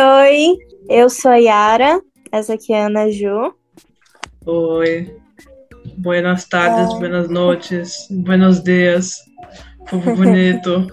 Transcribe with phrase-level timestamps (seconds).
[0.00, 0.56] Oi!
[0.88, 3.52] Eu sou a Yara, essa aqui é a Ana Ju.
[4.46, 5.12] Oi.
[5.96, 6.98] Buenas tardes, É.
[7.00, 9.16] buenas noites, buenos dias,
[9.90, 10.86] povo bonito.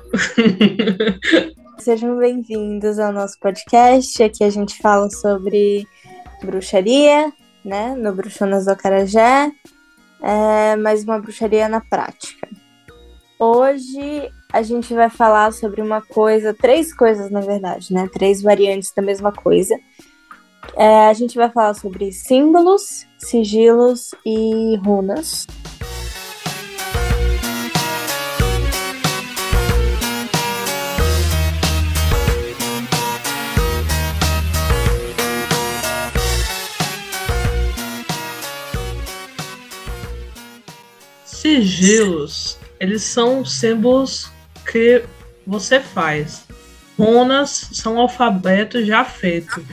[1.78, 4.24] Sejam bem-vindos ao nosso podcast.
[4.24, 5.86] Aqui a gente fala sobre
[6.42, 7.32] bruxaria,
[7.64, 7.96] né?
[7.96, 9.52] No Bruxonas do Acarajé,
[10.20, 12.48] é, mas uma bruxaria na prática.
[13.38, 18.08] Hoje a gente vai falar sobre uma coisa, três coisas na verdade, né?
[18.14, 19.78] Três variantes da mesma coisa.
[20.78, 25.46] É, a gente vai falar sobre símbolos, sigilos e runas.
[41.26, 44.32] Sigilos, eles são símbolos
[44.72, 45.04] que
[45.46, 46.46] você faz.
[46.98, 49.66] Runas são alfabetos já feito.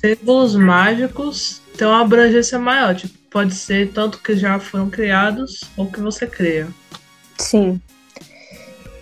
[0.00, 5.90] Símbolos mágicos têm uma abrangência maior, tipo, pode ser tanto que já foram criados ou
[5.90, 6.68] que você cria.
[7.36, 7.80] Sim,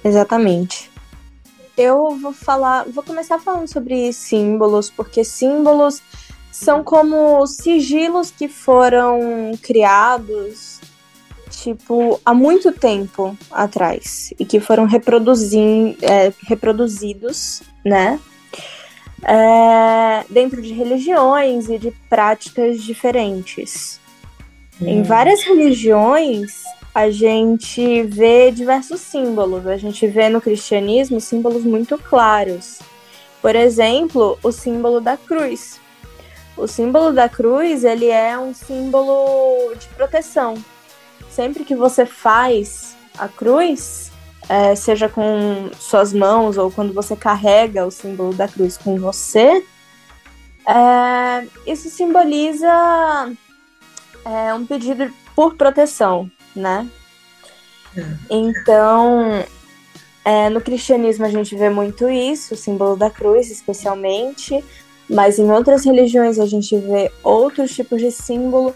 [0.02, 0.90] exatamente.
[1.76, 6.02] Eu vou falar, vou começar falando sobre símbolos, porque símbolos
[6.50, 10.80] são como sigilos que foram criados,
[11.62, 18.20] tipo, há muito tempo atrás e que foram reproduzin, é, reproduzidos, né?
[19.26, 24.00] é, dentro de religiões e de práticas diferentes.
[24.80, 26.62] Em várias religiões,
[26.94, 29.66] a gente vê diversos símbolos.
[29.66, 32.78] A gente vê no cristianismo símbolos muito claros.
[33.40, 35.80] Por exemplo, o símbolo da cruz.
[36.56, 40.54] O símbolo da cruz, ele é um símbolo de proteção.
[41.36, 44.10] Sempre que você faz a cruz,
[44.48, 49.62] é, seja com suas mãos ou quando você carrega o símbolo da cruz com você,
[50.66, 52.66] é, isso simboliza
[54.24, 56.88] é um pedido por proteção, né?
[57.94, 58.02] É.
[58.30, 59.44] Então,
[60.24, 64.64] é, no cristianismo a gente vê muito isso, o símbolo da cruz, especialmente,
[65.06, 68.74] mas em outras religiões a gente vê outros tipos de símbolo,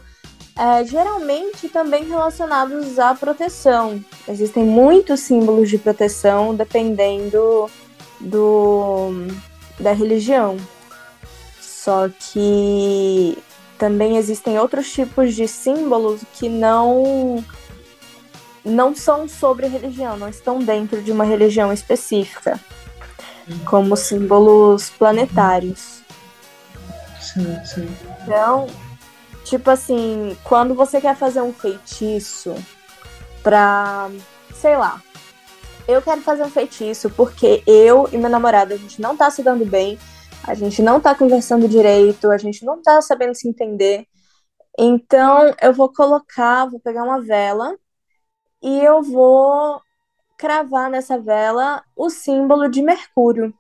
[0.56, 4.02] é, geralmente também relacionados à proteção.
[4.28, 7.70] Existem muitos símbolos de proteção dependendo
[8.20, 9.10] do,
[9.78, 10.56] da religião.
[11.60, 13.38] Só que
[13.78, 17.42] também existem outros tipos de símbolos que não
[18.62, 22.60] não são sobre religião, não estão dentro de uma religião específica,
[23.64, 26.02] como símbolos planetários.
[27.18, 27.88] Sim, sim.
[28.22, 28.66] Então,
[29.44, 32.54] tipo assim, quando você quer fazer um feitiço
[33.42, 34.10] pra,
[34.54, 35.02] sei lá,
[35.88, 39.42] eu quero fazer um feitiço porque eu e meu namorado a gente não tá se
[39.42, 39.98] dando bem,
[40.46, 44.06] a gente não tá conversando direito, a gente não tá sabendo se entender.
[44.78, 47.76] Então, eu vou colocar, vou pegar uma vela
[48.62, 49.80] e eu vou
[50.38, 53.52] cravar nessa vela o símbolo de Mercúrio,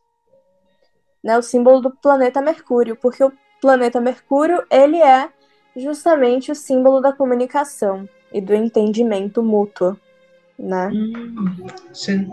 [1.22, 1.36] né?
[1.36, 5.30] O símbolo do planeta Mercúrio, porque o planeta Mercúrio, ele é
[5.76, 9.96] justamente o símbolo da comunicação e do entendimento mútuo,
[10.58, 10.88] né?
[10.88, 12.28] Hum, sim.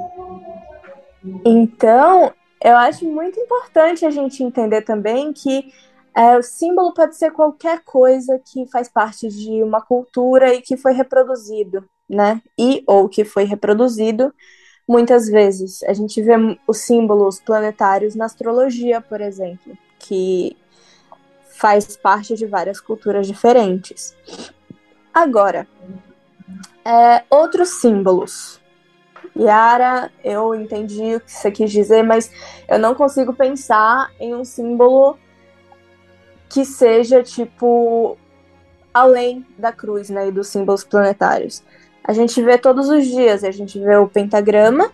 [1.45, 2.33] Então,
[2.63, 5.71] eu acho muito importante a gente entender também que
[6.15, 10.75] é, o símbolo pode ser qualquer coisa que faz parte de uma cultura e que
[10.75, 12.41] foi reproduzido, né?
[12.57, 14.33] E ou que foi reproduzido
[14.87, 15.83] muitas vezes.
[15.83, 16.33] A gente vê
[16.67, 20.57] os símbolos planetários na astrologia, por exemplo, que
[21.57, 24.15] faz parte de várias culturas diferentes.
[25.11, 25.67] Agora,
[26.85, 28.61] é, outros símbolos.
[29.35, 32.31] Yara, eu entendi o que você quis dizer, mas
[32.67, 35.17] eu não consigo pensar em um símbolo
[36.49, 38.17] que seja, tipo,
[38.93, 41.63] além da cruz, né, e dos símbolos planetários.
[42.03, 44.91] A gente vê todos os dias, a gente vê o pentagrama,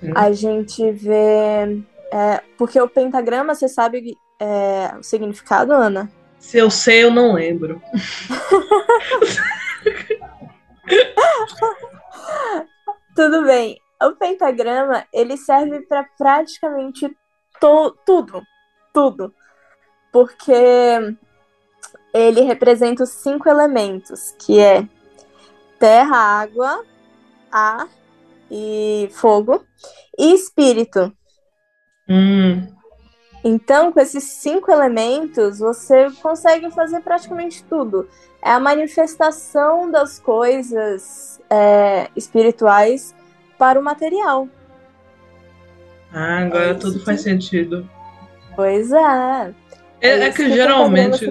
[0.00, 0.12] Sim.
[0.14, 1.82] a gente vê.
[2.10, 6.10] é, porque o pentagrama, você sabe é, o significado, Ana?
[6.38, 7.82] Se eu sei, eu não lembro.
[13.14, 13.80] Tudo bem.
[14.00, 17.10] O pentagrama, ele serve para praticamente
[17.60, 18.42] tudo.
[18.94, 19.34] Tudo.
[20.12, 20.52] Porque
[22.14, 24.88] ele representa os cinco elementos, que é
[25.78, 26.84] terra, água,
[27.50, 27.88] ar
[28.50, 29.64] e fogo
[30.18, 31.12] e espírito.
[32.08, 32.66] Hum,
[33.44, 38.08] Então, com esses cinco elementos, você consegue fazer praticamente tudo.
[38.42, 43.14] É a manifestação das coisas é, espirituais
[43.56, 44.48] para o material.
[46.12, 47.88] Ah, agora é tudo faz sentido.
[48.56, 49.54] Pois é.
[50.00, 51.30] É, é que, que geralmente.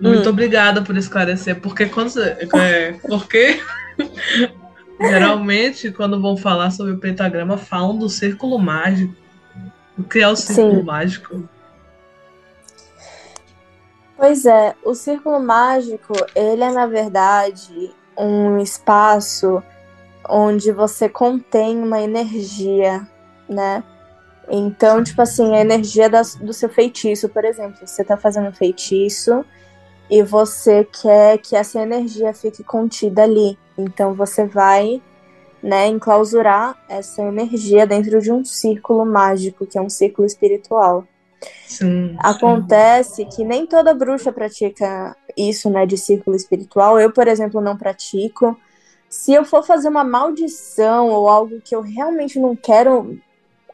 [0.00, 0.30] Muito hum.
[0.30, 3.60] obrigada por esclarecer, porque quando é, porque
[4.98, 9.19] geralmente quando vão falar sobre o pentagrama falam do círculo mágico.
[10.02, 10.82] Que é o círculo Sim.
[10.82, 11.48] mágico?
[14.16, 19.62] Pois é, o círculo mágico, ele é na verdade um espaço
[20.28, 23.06] onde você contém uma energia,
[23.48, 23.82] né?
[24.48, 28.52] Então, tipo assim, a energia da, do seu feitiço, por exemplo, você tá fazendo um
[28.52, 29.44] feitiço
[30.10, 33.56] e você quer que essa energia fique contida ali.
[33.78, 35.00] Então você vai,
[35.62, 41.06] né, enclausurar essa energia dentro de um círculo mágico, que é um círculo espiritual.
[41.66, 43.28] Sim, Acontece sim.
[43.28, 46.98] que nem toda bruxa pratica isso, né, de círculo espiritual.
[46.98, 48.58] Eu, por exemplo, não pratico.
[49.08, 53.18] Se eu for fazer uma maldição ou algo que eu realmente não quero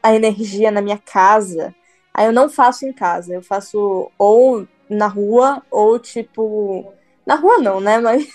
[0.02, 1.74] a energia na minha casa,
[2.14, 3.34] aí eu não faço em casa.
[3.34, 6.92] Eu faço ou na rua ou tipo.
[7.26, 7.98] Na rua não, né?
[7.98, 8.26] Mas.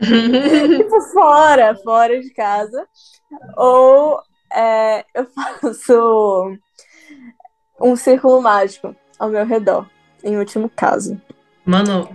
[0.78, 2.86] tipo, fora, fora de casa.
[3.56, 4.20] Ou
[4.52, 6.56] é, eu faço
[7.80, 9.86] um círculo mágico ao meu redor,
[10.22, 11.20] em último caso.
[11.64, 12.08] Mano,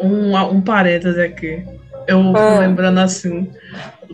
[0.00, 1.64] um, um parêntese aqui.
[2.06, 2.58] Eu ah.
[2.58, 3.50] lembrando assim,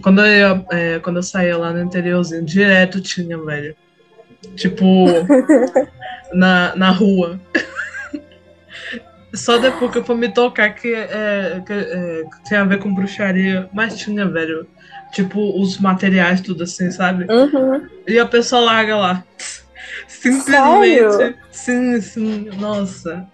[0.02, 3.76] quando eu, é, quando eu saía lá no interiorzinho, direto tinha, velho.
[4.56, 5.06] Tipo,
[6.32, 7.38] na, na rua.
[9.34, 12.92] Só depois que eu fui me tocar que, é, que é, tem a ver com
[12.92, 14.66] bruxaria, mas tinha, velho.
[15.12, 17.26] Tipo, os materiais, tudo assim, sabe?
[17.32, 17.88] Uhum.
[18.06, 19.24] E a pessoa larga lá.
[20.06, 21.12] Simplesmente.
[21.12, 21.38] Sério?
[21.50, 22.50] Sim, sim.
[22.58, 23.26] Nossa.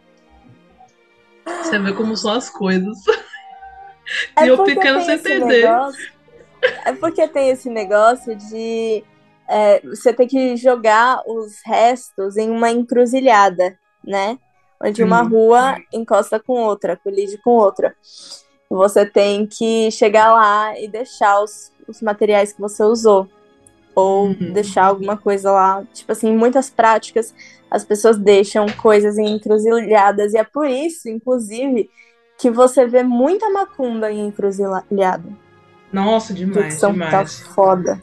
[1.47, 2.99] Você vê como são as coisas.
[4.37, 5.63] É e eu pequeno sem entender.
[5.63, 6.13] Negócio,
[6.85, 9.05] é porque tem esse negócio de
[9.49, 14.39] é, você ter que jogar os restos em uma encruzilhada, né?
[14.83, 17.95] Onde uma rua encosta com outra, colide com outra.
[18.69, 23.29] Você tem que chegar lá e deixar os, os materiais que você usou
[23.95, 24.53] ou uhum.
[24.53, 25.83] deixar alguma coisa lá.
[25.95, 27.35] Tipo assim, muitas práticas
[27.71, 31.91] as pessoas deixam coisas encruzilhadas e é por isso, inclusive,
[32.39, 35.25] que você vê muita macumba em encruzilhada.
[35.93, 37.11] Nossa, demais, São demais.
[37.11, 38.03] Tá foda.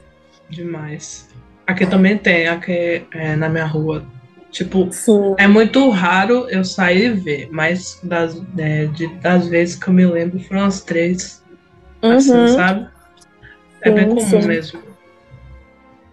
[0.49, 1.29] Demais.
[1.65, 4.05] Aqui também tem, aqui é, na minha rua.
[4.53, 5.33] Tipo, Sim.
[5.39, 9.93] é muito raro eu sair e ver, mas das, é, de, das vezes que eu
[9.93, 11.43] me lembro foram as três.
[12.03, 12.45] Assim, uhum.
[12.45, 12.87] Assim, sabe?
[13.81, 14.47] É sim, bem comum sim.
[14.47, 14.79] mesmo.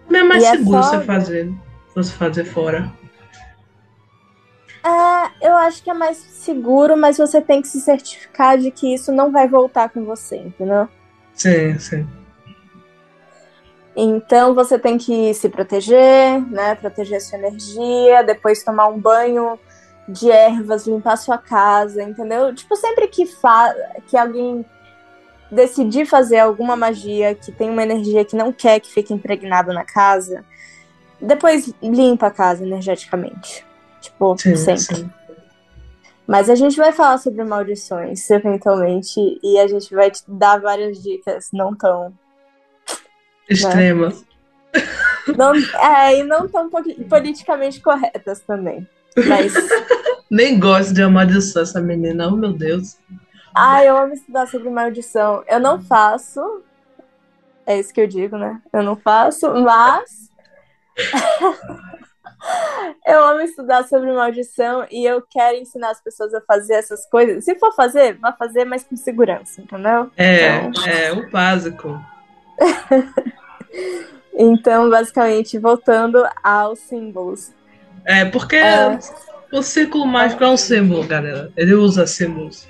[0.09, 1.53] Mas é mais e é seguro é você fazer,
[1.95, 2.91] você fazer fora.
[4.83, 8.95] É, eu acho que é mais seguro, mas você tem que se certificar de que
[8.95, 10.89] isso não vai voltar com você, entendeu?
[11.35, 12.09] Sim, sim.
[13.95, 16.75] Então você tem que se proteger, né?
[16.75, 19.59] Proteger sua energia, depois tomar um banho
[20.09, 22.55] de ervas, limpar sua casa, entendeu?
[22.55, 23.75] Tipo, sempre que, fa
[24.07, 24.65] que alguém
[25.51, 29.85] decidir fazer alguma magia que tem uma energia que não quer que fique impregnada na
[29.85, 30.45] casa,
[31.21, 33.67] depois limpa a casa energeticamente.
[34.01, 34.97] Tipo, sim, sempre.
[34.97, 35.11] Sim.
[36.27, 41.03] Mas a gente vai falar sobre maldições eventualmente e a gente vai te dar várias
[41.03, 42.15] dicas não tão?
[43.51, 44.21] Extremas.
[44.21, 44.27] Né?
[45.37, 48.87] Não, é, e não tão politicamente corretas também.
[49.29, 49.53] Mas
[50.31, 52.97] nem gosto de amaldiçoar essa menina, oh meu Deus.
[53.55, 55.43] Ah, eu amo estudar sobre maldição.
[55.49, 56.63] Eu não faço.
[57.67, 58.61] É isso que eu digo, né?
[58.73, 60.31] Eu não faço, mas.
[63.07, 67.45] eu amo estudar sobre maldição e eu quero ensinar as pessoas a fazer essas coisas.
[67.45, 70.11] Se for fazer, vá fazer, mas com segurança, entendeu?
[70.17, 70.87] É, então...
[70.87, 72.01] é o básico.
[74.35, 77.53] então, basicamente, voltando aos símbolos.
[78.05, 78.99] É, porque é...
[79.53, 81.53] o círculo mágico é um símbolo, galera.
[81.57, 82.67] Ele usa símbolos.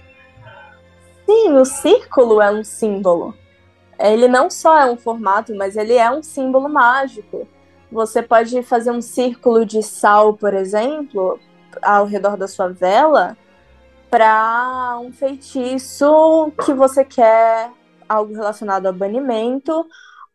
[1.26, 3.34] Sim, o círculo é um símbolo.
[3.98, 7.46] Ele não só é um formato, mas ele é um símbolo mágico.
[7.92, 11.38] Você pode fazer um círculo de sal, por exemplo,
[11.82, 13.36] ao redor da sua vela,
[14.10, 17.70] para um feitiço que você quer
[18.08, 19.86] algo relacionado a banimento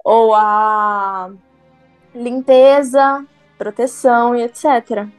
[0.06, 1.32] ou a
[2.14, 3.26] limpeza,
[3.58, 5.10] proteção e etc.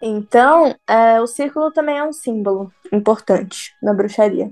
[0.00, 4.50] Então, é, o círculo também é um símbolo importante na bruxaria.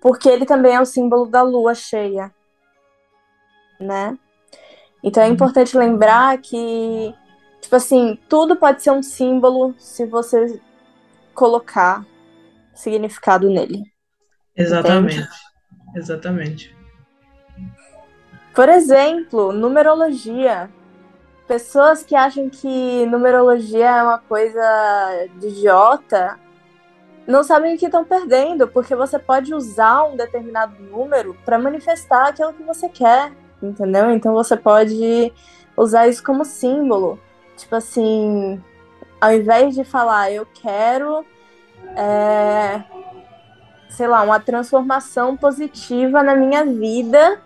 [0.00, 2.32] Porque ele também é o símbolo da lua cheia,
[3.80, 4.16] né?
[5.02, 7.12] Então é importante lembrar que,
[7.60, 10.60] tipo assim, tudo pode ser um símbolo se você
[11.34, 12.06] colocar
[12.74, 13.82] significado nele.
[14.56, 15.18] Exatamente.
[15.18, 15.28] Entende?
[15.96, 16.73] Exatamente.
[18.54, 20.70] Por exemplo, numerologia
[21.46, 26.38] pessoas que acham que numerologia é uma coisa de idiota
[27.26, 32.28] não sabem o que estão perdendo, porque você pode usar um determinado número para manifestar
[32.28, 33.32] aquilo que você quer,
[33.62, 34.10] entendeu?
[34.10, 35.32] Então você pode
[35.74, 37.18] usar isso como símbolo.
[37.56, 38.62] Tipo assim,
[39.18, 41.24] ao invés de falar eu quero,
[41.96, 42.84] é,
[43.94, 47.40] sei lá, uma transformação positiva na minha vida,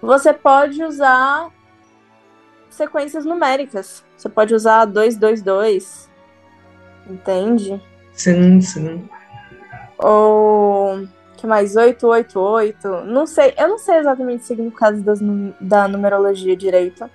[0.00, 1.50] você pode usar
[2.70, 4.02] sequências numéricas.
[4.16, 6.10] Você pode usar 222,
[7.08, 7.80] entende?
[8.12, 9.08] Sim, sim.
[9.98, 11.76] Ou que mais?
[11.76, 13.04] 888.
[13.04, 15.20] Não sei, eu não sei exatamente o significado das,
[15.60, 17.08] da numerologia direito.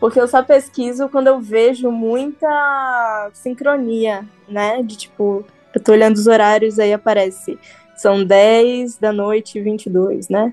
[0.00, 4.82] Porque eu só pesquiso quando eu vejo muita sincronia, né?
[4.82, 5.44] De tipo,
[5.74, 7.58] eu tô olhando os horários aí aparece.
[7.96, 10.52] São 10 da noite e 22, né?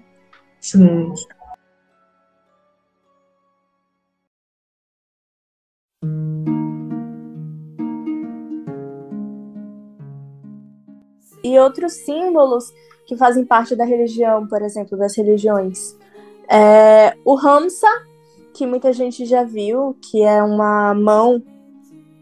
[0.59, 1.13] Sim.
[11.43, 12.73] e outros símbolos
[13.05, 15.95] que fazem parte da religião, por exemplo, das religiões.
[16.49, 17.87] É, o Hamsa,
[18.53, 21.43] que muita gente já viu, que é uma mão,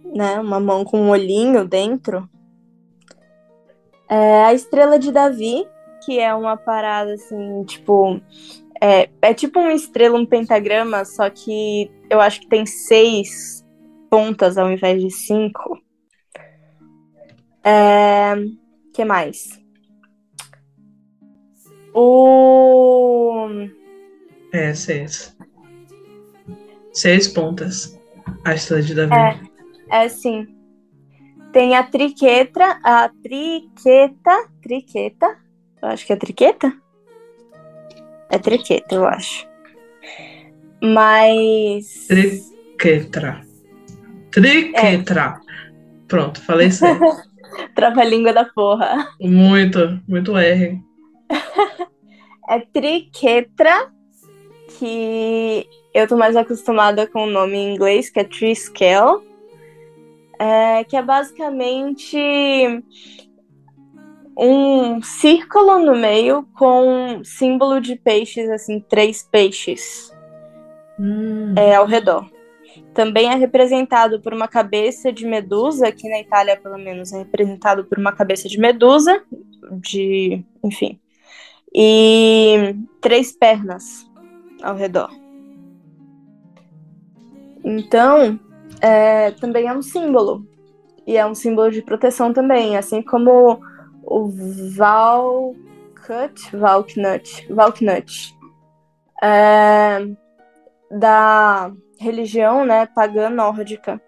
[0.03, 2.27] né, uma mão com um olhinho dentro.
[4.11, 5.65] É, a estrela de Davi,
[6.03, 8.19] que é uma parada assim, tipo,
[8.81, 13.65] é, é tipo uma estrela, um pentagrama, só que eu acho que tem seis
[14.09, 15.81] pontas ao invés de cinco.
[17.63, 18.35] É,
[18.93, 19.61] que mais?
[21.93, 23.47] O.
[24.51, 25.37] É, seis.
[26.91, 27.97] Seis pontas.
[28.43, 29.13] A estrela de Davi.
[29.89, 30.60] É, é sim.
[31.51, 35.37] Tem a triquetra, a triqueta, triqueta,
[35.81, 36.73] eu acho que é triqueta?
[38.29, 39.45] É triqueta, eu acho.
[40.81, 42.07] Mas.
[42.07, 43.41] Triquetra.
[44.31, 45.41] Triquetra.
[45.45, 46.07] É.
[46.07, 47.03] Pronto, falei certo.
[47.75, 49.09] Trava-língua da porra.
[49.19, 50.79] Muito, muito R.
[52.49, 53.91] é triquetra,
[54.79, 59.21] que eu tô mais acostumada com o nome em inglês, que é Triskel,
[60.41, 62.17] é, que é basicamente
[64.35, 70.11] um círculo no meio com símbolo de peixes, assim, três peixes
[70.99, 71.53] hum.
[71.55, 72.27] é, ao redor.
[72.91, 77.85] Também é representado por uma cabeça de medusa, aqui na Itália, pelo menos, é representado
[77.85, 79.21] por uma cabeça de medusa,
[79.73, 80.43] de.
[80.63, 80.99] enfim.
[81.71, 84.09] E três pernas
[84.63, 85.11] ao redor.
[87.63, 88.39] Então,
[88.81, 90.45] é, também é um símbolo.
[91.05, 93.59] E é um símbolo de proteção também, assim como
[94.03, 94.27] o
[94.75, 95.55] Valkut,
[96.55, 98.35] Valknut, Valknut.
[99.23, 99.99] É,
[100.89, 104.01] da religião, né, pagã nórdica,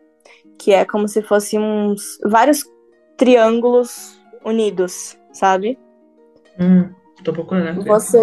[0.59, 2.63] que é como se fossem uns vários
[3.17, 5.77] triângulos unidos, sabe?
[6.59, 6.89] Hum,
[7.23, 7.83] tô procurando.
[7.85, 8.19] Você,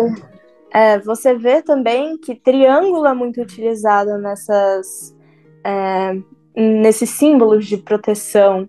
[0.72, 5.16] é, você vê também que triângulo é muito utilizado nessas
[5.64, 6.14] é,
[6.56, 8.68] nesses símbolos de proteção,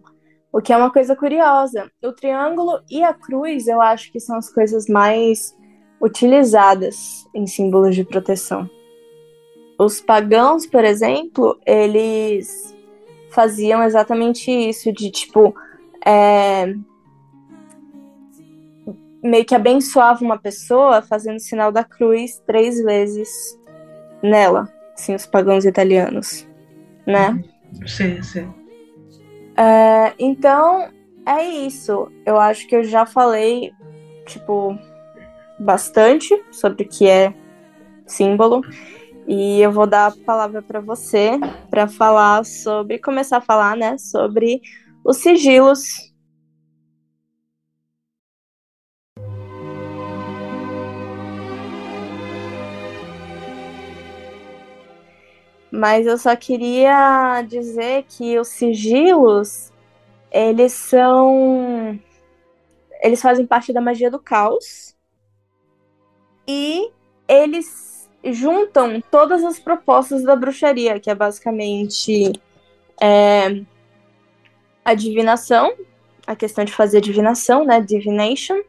[0.52, 1.90] o que é uma coisa curiosa.
[2.04, 5.56] O triângulo e a cruz, eu acho que são as coisas mais
[6.02, 8.70] utilizadas em símbolos de proteção
[9.84, 12.76] os pagãos, por exemplo, eles
[13.32, 15.56] faziam exatamente isso, de tipo.
[16.06, 16.74] É,
[19.24, 23.30] meio que abençoava uma pessoa fazendo o sinal da cruz três vezes
[24.22, 26.48] nela, assim, os pagãos italianos,
[27.06, 27.44] né?
[27.86, 28.54] Sim, sim.
[29.58, 30.90] É, então,
[31.26, 32.12] é isso.
[32.26, 33.72] Eu acho que eu já falei,
[34.26, 34.78] tipo,
[35.60, 37.34] bastante sobre o que é
[38.06, 38.62] símbolo.
[39.28, 41.32] E eu vou dar a palavra para você
[41.70, 44.62] para falar sobre, começar a falar, né, sobre
[45.06, 46.11] os sigilos.
[55.72, 59.72] Mas eu só queria dizer que os sigilos,
[60.32, 62.00] eles são
[63.02, 64.96] eles fazem parte da magia do caos.
[66.48, 66.92] E
[67.28, 72.32] eles juntam todas as propostas da bruxaria, que é basicamente
[73.02, 73.64] é,
[74.86, 75.74] a divinação,
[76.28, 77.82] a questão de fazer divinação, né?
[77.82, 78.62] Divination,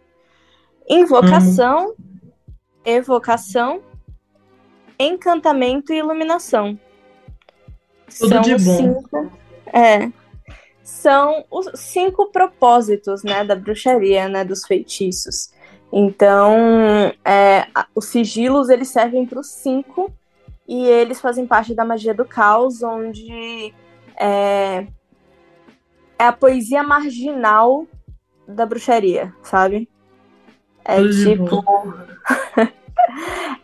[0.88, 1.94] invocação, uhum.
[2.84, 3.82] evocação,
[4.98, 6.78] encantamento e iluminação.
[8.18, 8.76] Tudo são de bom.
[8.76, 9.32] Cinco,
[9.66, 10.10] é,
[10.82, 15.52] são os cinco propósitos, né, da bruxaria, né, dos feitiços.
[15.92, 16.56] Então,
[17.24, 20.10] é, os sigilos eles servem para os cinco
[20.66, 23.74] e eles fazem parte da magia do caos, onde
[24.18, 24.86] é,
[26.18, 27.86] é a poesia marginal
[28.46, 29.88] da bruxaria, sabe?
[30.84, 31.62] É tipo.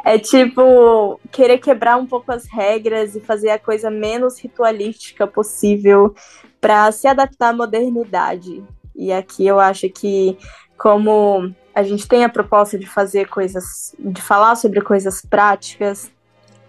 [0.04, 6.14] é tipo querer quebrar um pouco as regras e fazer a coisa menos ritualística possível
[6.60, 8.64] para se adaptar à modernidade.
[8.94, 10.36] E aqui eu acho que,
[10.76, 16.10] como a gente tem a proposta de fazer coisas, de falar sobre coisas práticas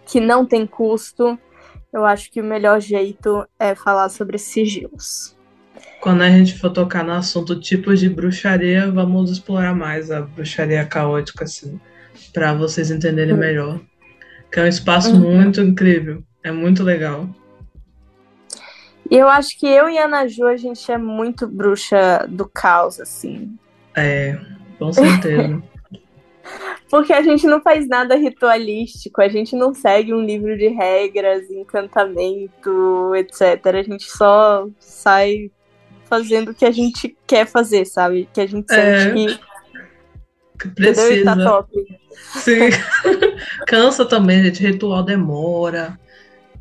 [0.06, 1.38] que não tem custo,
[1.92, 5.36] eu acho que o melhor jeito é falar sobre sigilos.
[6.00, 10.86] Quando a gente for tocar no assunto tipos de bruxaria, vamos explorar mais a bruxaria
[10.86, 11.80] caótica, assim,
[12.34, 13.40] para vocês entenderem uhum.
[13.40, 13.82] melhor.
[14.52, 15.36] Que é um espaço uhum.
[15.36, 17.30] muito incrível, é muito legal.
[19.10, 22.48] E eu acho que eu e a Ana Ju, a gente é muito bruxa do
[22.48, 23.58] caos, assim.
[23.96, 24.38] É,
[24.78, 25.62] com certeza.
[26.90, 31.50] Porque a gente não faz nada ritualístico, a gente não segue um livro de regras,
[31.50, 33.66] encantamento, etc.
[33.66, 35.52] A gente só sai
[36.06, 38.28] fazendo o que a gente quer fazer, sabe?
[38.34, 39.14] Que a gente é.
[39.14, 39.49] sente que.
[40.60, 41.24] Que precisa.
[41.24, 41.72] Tá top.
[42.36, 42.70] Sim.
[43.66, 44.62] Cansa também, gente.
[44.62, 45.98] Ritual demora.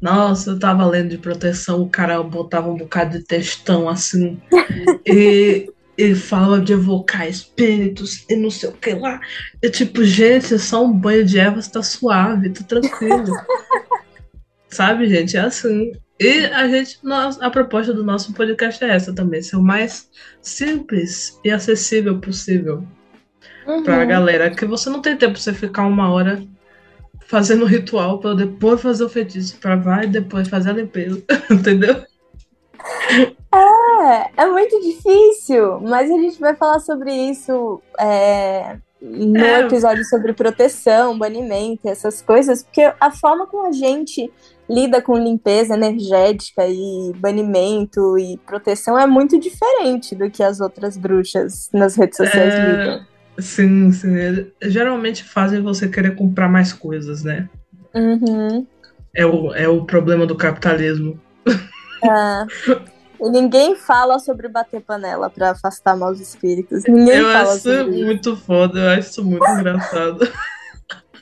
[0.01, 4.41] Nossa, eu tava lendo de proteção, o cara botava um bocado de textão assim.
[5.05, 9.21] e ele fala de evocar espíritos e não sei o que lá.
[9.61, 13.35] E tipo, gente, é só um banho de ervas, tá suave, tá tranquilo.
[14.71, 15.37] Sabe, gente?
[15.37, 15.91] É assim.
[16.21, 20.09] E a gente, nós, a proposta do nosso podcast é essa também, ser o mais
[20.41, 22.87] simples e acessível possível
[23.69, 23.83] uhum.
[23.83, 24.51] pra galera.
[24.51, 26.43] Que você não tem tempo pra você ficar uma hora
[27.27, 31.23] fazendo o ritual para depois fazer o feitiço, para vai e depois fazer a limpeza,
[31.51, 32.03] entendeu?
[33.55, 39.61] É, é muito difícil, mas a gente vai falar sobre isso é, no é.
[39.61, 44.31] episódio sobre proteção, banimento, essas coisas, porque a forma como a gente
[44.69, 50.97] lida com limpeza energética e banimento e proteção é muito diferente do que as outras
[50.97, 52.67] bruxas nas redes sociais é...
[52.67, 53.18] lidam.
[53.39, 54.11] Sim, sim.
[54.63, 57.49] Geralmente fazem você querer comprar mais coisas, né?
[57.95, 58.67] Uhum.
[59.15, 61.21] É, o, é o problema do capitalismo.
[62.05, 62.47] Ah.
[63.21, 66.85] E ninguém fala sobre bater panela para afastar maus espíritos.
[66.85, 68.45] Ninguém eu fala acho sobre muito isso.
[68.45, 70.33] foda, eu acho isso muito engraçado.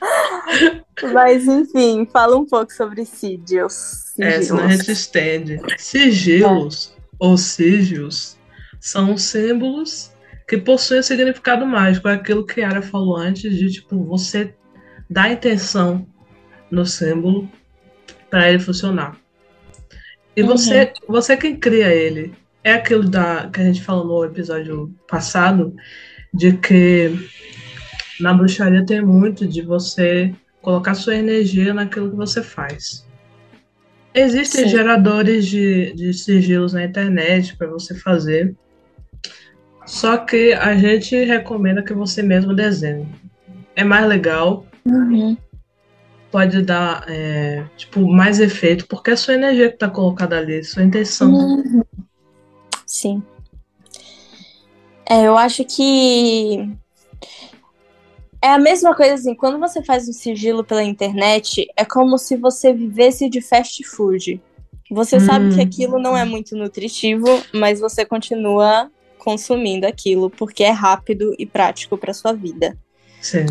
[1.13, 4.13] Mas enfim, fala um pouco sobre sigils.
[4.19, 5.59] É, senão a gente estende.
[5.77, 7.01] Sigilos, é.
[7.19, 8.37] ou sigils,
[8.79, 10.11] são símbolos
[10.47, 12.07] que possuem significado mágico.
[12.07, 14.53] É aquilo que a Ara falou antes, de tipo, você
[15.09, 16.07] dá intenção
[16.71, 17.49] no símbolo
[18.29, 19.17] para ele funcionar.
[20.35, 20.49] E uhum.
[20.49, 22.33] você, você quem cria ele.
[22.63, 25.73] É aquilo da, que a gente falou no episódio passado,
[26.33, 27.11] de que
[28.19, 33.07] na bruxaria tem muito de você colocar sua energia naquilo que você faz.
[34.13, 34.69] Existem Sim.
[34.69, 38.55] geradores de, de sigilos na internet para você fazer.
[39.87, 43.07] Só que a gente recomenda que você mesmo desenhe.
[43.75, 44.63] É mais legal.
[44.85, 45.35] Uhum
[46.31, 50.83] pode dar é, tipo, mais efeito, porque é sua energia que está colocada ali, sua
[50.83, 51.31] intenção.
[51.33, 51.83] Uhum.
[52.85, 53.23] Sim.
[55.09, 56.69] É, eu acho que
[58.41, 62.35] é a mesma coisa assim, quando você faz um sigilo pela internet, é como se
[62.35, 64.41] você vivesse de fast food.
[64.91, 65.21] Você hum.
[65.21, 65.63] sabe que hum.
[65.63, 68.91] aquilo não é muito nutritivo, mas você continua
[69.27, 72.77] consumindo aquilo porque é rápido e prático para sua vida.
[73.19, 73.45] Sim.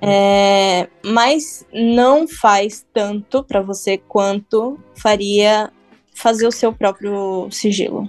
[0.00, 5.72] É, mas não faz tanto para você quanto faria
[6.14, 8.08] fazer o seu próprio sigilo.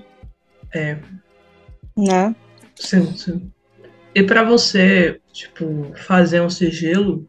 [0.71, 0.99] É.
[1.97, 2.36] Né?
[2.75, 3.51] Sim, sim.
[4.13, 7.27] E para você, tipo, fazer um sigilo,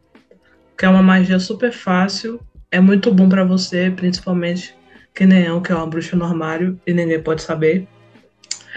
[0.77, 4.77] que é uma magia super fácil, é muito bom para você, principalmente
[5.15, 7.87] que nem eu, que é uma bruxa no armário e ninguém pode saber.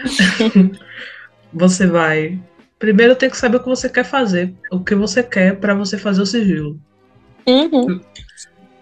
[1.53, 2.39] você vai
[2.83, 5.97] Primeiro tem que saber o que você quer fazer, o que você quer para você
[5.97, 6.77] fazer o sigilo.
[7.47, 8.01] Uhum.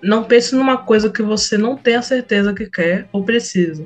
[0.01, 3.85] Não pense numa coisa que você não tem a certeza que quer ou precisa.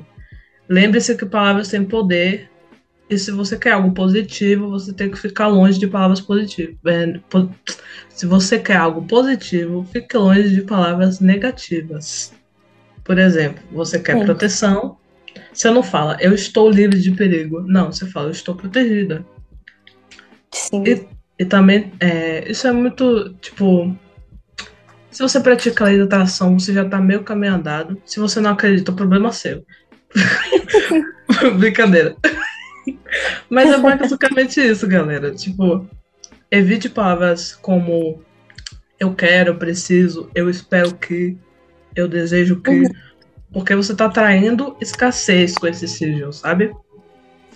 [0.66, 2.50] Lembre-se que palavras têm poder
[3.10, 6.78] e se você quer algo positivo, você tem que ficar longe de palavras positivas.
[6.86, 7.20] É,
[8.08, 12.32] se você quer algo positivo, fique longe de palavras negativas.
[13.04, 14.24] Por exemplo, você quer Sim.
[14.24, 14.96] proteção,
[15.52, 17.62] você não fala, eu estou livre de perigo.
[17.62, 19.24] Não, você fala, eu estou protegida.
[20.52, 20.84] Sim.
[20.86, 21.06] E,
[21.38, 23.94] e também, é, isso é muito, tipo,
[25.16, 28.00] se você pratica a lei da atração, você já tá meio caminho andado.
[28.04, 29.64] Se você não acredita, o problema é seu.
[31.58, 32.14] Brincadeira.
[33.48, 35.30] Mas é basicamente isso, galera.
[35.30, 35.88] Tipo,
[36.50, 38.22] evite palavras como
[39.00, 41.36] eu quero, eu preciso, eu espero que.
[41.94, 42.70] Eu desejo que.
[42.70, 42.90] Uhum.
[43.52, 46.74] Porque você está traindo escassez com esse sigilo, sabe?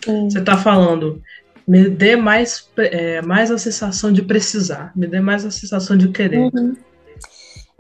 [0.04, 1.22] Você está falando,
[1.66, 6.08] me dê mais, é, mais a sensação de precisar, me dê mais a sensação de
[6.08, 6.38] querer.
[6.38, 6.74] Uhum.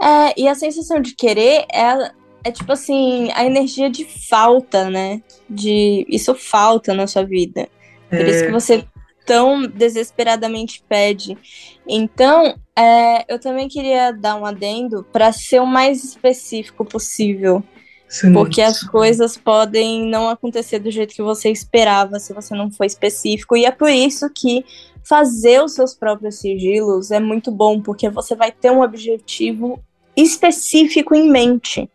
[0.00, 2.10] É, e a sensação de querer é,
[2.44, 5.22] é tipo assim, a energia de falta, né?
[5.48, 7.68] De isso falta na sua vida.
[8.08, 8.30] Por é...
[8.30, 8.84] isso que você
[9.26, 11.38] tão desesperadamente pede.
[11.86, 17.62] Então, é, eu também queria dar um adendo para ser o mais específico possível.
[18.10, 18.32] Sim.
[18.32, 22.84] Porque as coisas podem não acontecer do jeito que você esperava se você não for
[22.84, 23.56] específico.
[23.56, 24.64] E é por isso que
[25.04, 29.78] fazer os seus próprios sigilos é muito bom, porque você vai ter um objetivo
[30.16, 31.88] específico em mente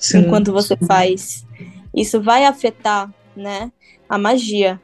[0.00, 0.18] Sim.
[0.18, 1.46] enquanto você faz.
[1.94, 3.70] Isso vai afetar, né,
[4.08, 4.80] a magia.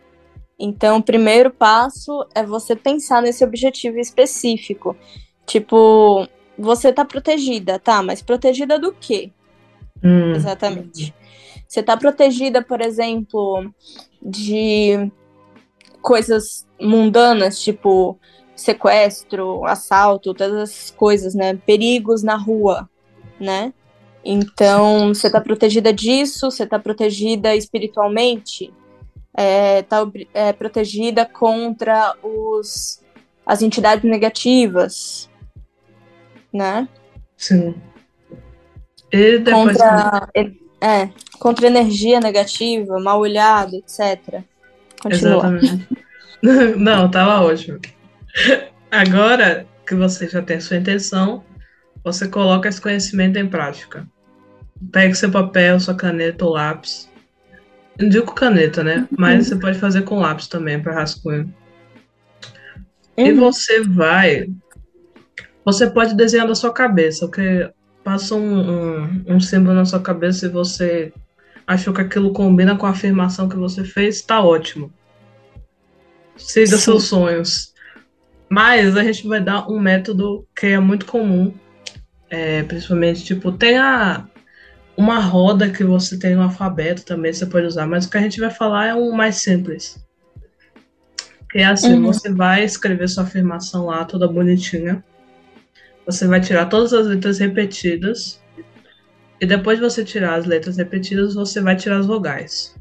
[0.57, 4.97] Então, o primeiro passo é você pensar nesse objetivo específico.
[5.45, 8.05] Tipo, você tá protegida, tá?
[8.05, 9.33] Mas protegida do quê?
[10.03, 10.33] Hum.
[10.33, 11.15] Exatamente.
[11.67, 13.73] Você tá protegida, por exemplo,
[14.21, 15.11] de
[16.03, 18.19] coisas mundanas, tipo
[18.57, 21.55] sequestro, assalto, todas essas coisas, né?
[21.55, 22.89] Perigos na rua,
[23.39, 23.73] né?
[24.25, 28.65] Então, você tá protegida disso, você tá protegida espiritualmente,
[29.35, 33.03] está é, tá, é, protegida contra os,
[33.47, 35.31] as entidades negativas,
[36.53, 36.87] né?
[37.37, 37.75] Sim.
[39.13, 40.29] E depois contra,
[40.81, 44.43] é, contra energia negativa, mal olhado, etc.
[45.01, 45.59] Continua.
[45.59, 45.89] Exatamente.
[46.77, 47.79] Não, tava ótimo.
[48.91, 51.45] Agora que você já tem a sua intenção,
[52.05, 54.07] você coloca esse conhecimento em prática.
[54.93, 57.11] Pegue seu papel, sua caneta ou lápis
[58.01, 59.07] eu digo caneta, né?
[59.17, 61.55] Mas você pode fazer com lápis também para rascunho.
[63.17, 63.27] Uhum.
[63.27, 64.49] E você vai.
[65.65, 67.71] Você pode desenhar da sua cabeça, porque
[68.11, 71.13] passa um, um, um, símbolo na sua cabeça e você
[71.65, 74.93] achou que aquilo combina com a afirmação que você fez, está ótimo.
[76.37, 76.79] Siga Sim.
[76.79, 77.73] seus sonhos.
[78.49, 81.55] Mas a gente vai dar um método que é muito comum,
[82.29, 84.27] é, principalmente, tipo, tem a,
[84.97, 88.23] uma roda que você tem no alfabeto também você pode usar, mas o que a
[88.23, 90.05] gente vai falar é um mais simples.
[91.49, 92.07] Que é assim, uhum.
[92.07, 95.05] você vai escrever sua afirmação lá, toda bonitinha.
[96.11, 98.41] Você vai tirar todas as letras repetidas.
[99.41, 102.77] E depois de você tirar as letras repetidas, você vai tirar as vogais.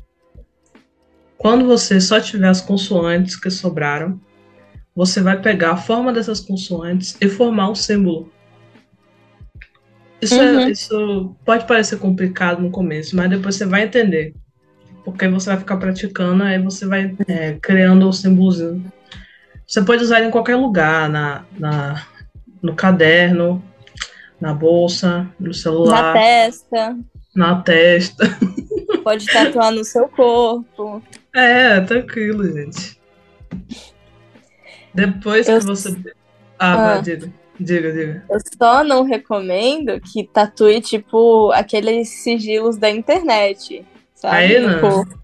[1.38, 4.20] Quando você só tiver as consoantes que sobraram,
[4.94, 8.30] você vai pegar a forma dessas consoantes e formar um símbolo.
[10.22, 10.60] Isso, é, uhum.
[10.60, 14.34] é, isso pode parecer complicado no começo, mas depois você vai entender.
[15.06, 18.92] Porque você vai ficar praticando, aí você vai é, criando o símbolozinho.
[19.66, 22.06] Você pode usar em qualquer lugar, na, na,
[22.62, 23.64] no caderno,
[24.40, 26.02] na bolsa, no celular.
[26.02, 26.98] Na testa.
[27.36, 28.26] Na testa.
[29.04, 31.02] Pode tatuar no seu corpo.
[31.36, 33.00] É, tranquilo, gente.
[34.94, 35.60] Depois Eu...
[35.60, 36.14] que você.
[36.58, 36.98] Ah, ah.
[37.00, 37.32] diga.
[37.60, 38.24] Diga, diga.
[38.30, 43.86] Eu só não recomendo que tatue, tipo, aqueles sigilos da internet.
[44.16, 44.36] Sabe?
[44.36, 44.76] Aí não.
[44.76, 45.20] Tipo,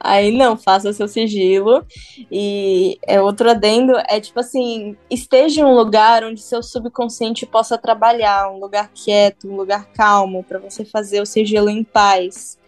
[0.00, 1.84] aí não, faça seu sigilo.
[2.30, 7.76] E é outro adendo é tipo assim, esteja em um lugar onde seu subconsciente possa
[7.76, 12.58] trabalhar, um lugar quieto, um lugar calmo, para você fazer o sigilo em paz.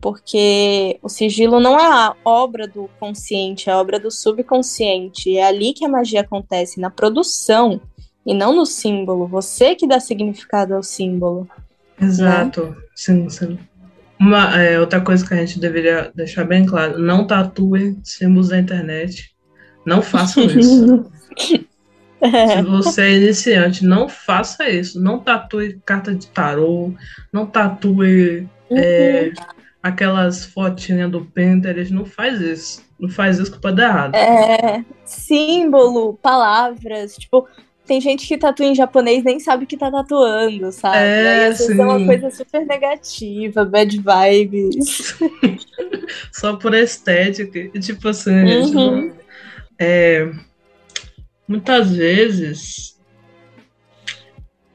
[0.00, 5.38] Porque o sigilo não é a obra do consciente, é a obra do subconsciente.
[5.38, 7.80] É ali que a magia acontece, na produção
[8.26, 9.28] e não no símbolo.
[9.28, 11.48] Você que dá significado ao símbolo.
[12.00, 12.76] Exato, né?
[12.96, 13.58] sim, sim.
[14.22, 18.58] Uma, é, outra coisa que a gente deveria deixar bem claro: não tatue símbolos da
[18.58, 19.34] internet.
[19.84, 21.10] Não façam isso.
[21.34, 25.00] Se você é iniciante, não faça isso.
[25.00, 26.94] Não tatue carta de tarô,
[27.32, 28.78] não tatue uhum.
[28.78, 29.32] é,
[29.82, 31.92] aquelas fotinhas do Pinterest.
[31.92, 32.82] Não faz isso.
[33.00, 34.14] Não faz isso que pode dar errado.
[34.14, 37.48] É, símbolo, palavras, tipo,
[37.92, 40.96] tem gente que tatua em japonês nem sabe que tá tatuando, sabe?
[40.96, 45.14] É, Aí, é uma coisa super negativa, bad vibes.
[46.32, 47.58] Só por estética.
[47.58, 49.10] E, tipo assim, uhum.
[49.10, 49.16] tipo,
[49.78, 50.32] é,
[51.46, 52.98] muitas vezes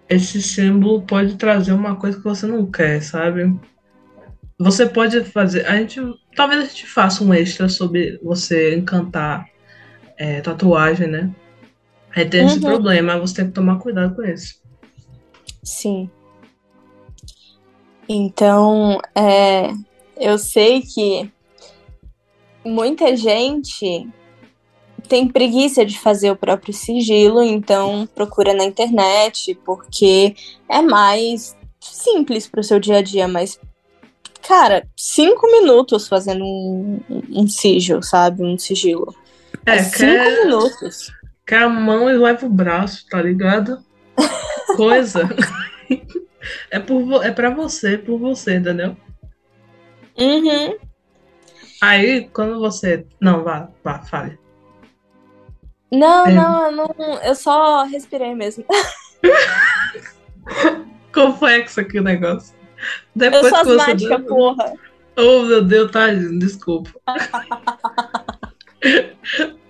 [0.07, 3.51] esse símbolo pode trazer uma coisa que você não quer, sabe?
[4.59, 5.65] Você pode fazer.
[5.65, 5.99] A gente.
[6.35, 9.47] Talvez a gente faça um extra sobre você encantar
[10.19, 11.31] é, tatuagem, né?
[12.17, 12.47] Aí tem uhum.
[12.47, 14.55] esse problema, você tem que tomar cuidado com isso.
[15.63, 16.09] Sim.
[18.09, 19.69] Então, é,
[20.19, 21.31] eu sei que
[22.65, 24.09] muita gente
[25.07, 30.35] tem preguiça de fazer o próprio sigilo, então procura na internet, porque
[30.67, 33.59] é mais simples pro seu dia a dia, mas
[34.41, 36.99] cara, cinco minutos fazendo um,
[37.29, 38.41] um sigilo, sabe?
[38.43, 39.13] Um sigilo.
[39.67, 41.11] É, É cinco quer, minutos.
[41.47, 43.79] Quer a mão e leva o braço, tá ligado?
[44.75, 45.21] Coisa.
[46.71, 48.95] É, por, é pra você, por você, entendeu?
[50.17, 50.77] Uhum.
[51.81, 53.05] Aí, quando você.
[53.19, 54.39] Não, vá, vá, fale.
[55.91, 56.31] Não, É.
[56.31, 56.87] não, não,
[57.23, 58.63] eu só respirei mesmo.
[61.13, 62.55] Complexo aqui o negócio.
[62.77, 62.83] Eu
[63.15, 63.81] Depois sou que você.
[63.81, 64.73] asmática, porra.
[65.17, 66.91] Oh, meu Deus, tá, desculpa.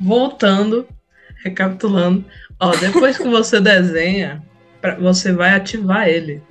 [0.00, 0.86] Voltando,
[1.42, 2.24] recapitulando.
[2.60, 4.42] Ó, depois que você desenha,
[4.80, 6.42] pra- você vai ativar ele.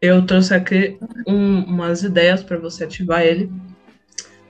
[0.00, 3.50] Eu trouxe aqui um- umas ideias para você ativar ele.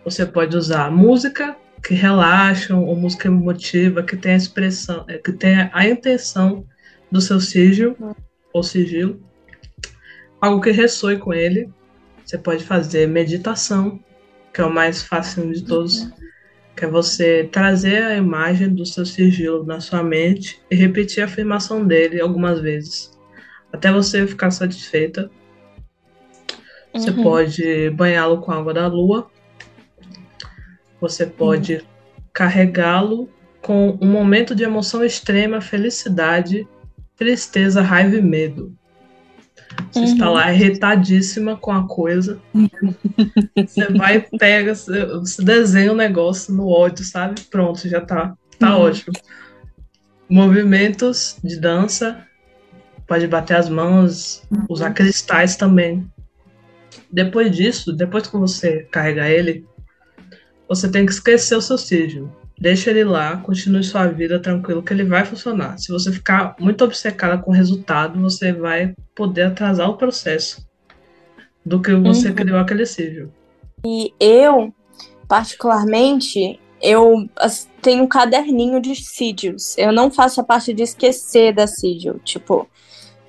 [0.04, 5.32] Você pode usar música que relaxam ou música emotiva que tem a expressão, é, que
[5.32, 6.64] tem a intenção
[7.10, 8.16] do seu sigilo
[8.52, 9.20] ou sigilo.
[10.40, 11.68] Algo que ressoe com ele.
[12.24, 14.00] Você pode fazer meditação,
[14.54, 16.08] que é o mais fácil de todos,
[16.76, 21.26] que é você trazer a imagem do seu sigilo na sua mente e repetir a
[21.26, 23.10] afirmação dele algumas vezes,
[23.72, 25.30] até você ficar satisfeita.
[26.92, 27.22] Você Uhum.
[27.22, 29.30] pode banhá-lo com água da lua.
[31.00, 31.84] Você pode
[32.32, 33.28] carregá-lo
[33.60, 36.66] com um momento de emoção extrema, felicidade,
[37.16, 38.76] tristeza, raiva e medo.
[39.90, 40.34] Você está Uhum.
[40.34, 42.40] lá irritadíssima com a coisa.
[43.56, 47.40] Você vai, pega, você desenha o negócio no ódio, sabe?
[47.42, 48.84] Pronto, já tá, tá Uhum.
[48.84, 49.14] ótimo.
[50.28, 52.26] Movimentos de dança,
[53.06, 56.06] pode bater as mãos, usar cristais também.
[57.10, 59.66] Depois disso, depois que você carregar ele,
[60.68, 62.34] você tem que esquecer o seu sigilo.
[62.58, 65.78] Deixa ele lá, continue sua vida tranquilo, que ele vai funcionar.
[65.78, 70.64] Se você ficar muito obcecada com o resultado, você vai poder atrasar o processo
[71.64, 72.34] do que você Uhum.
[72.34, 73.32] criou aquele sigilo.
[73.84, 74.72] E eu,
[75.26, 77.28] particularmente, eu
[77.80, 79.76] tenho um caderninho de sigils.
[79.78, 82.20] Eu não faço a parte de esquecer da sigil.
[82.24, 82.68] Tipo,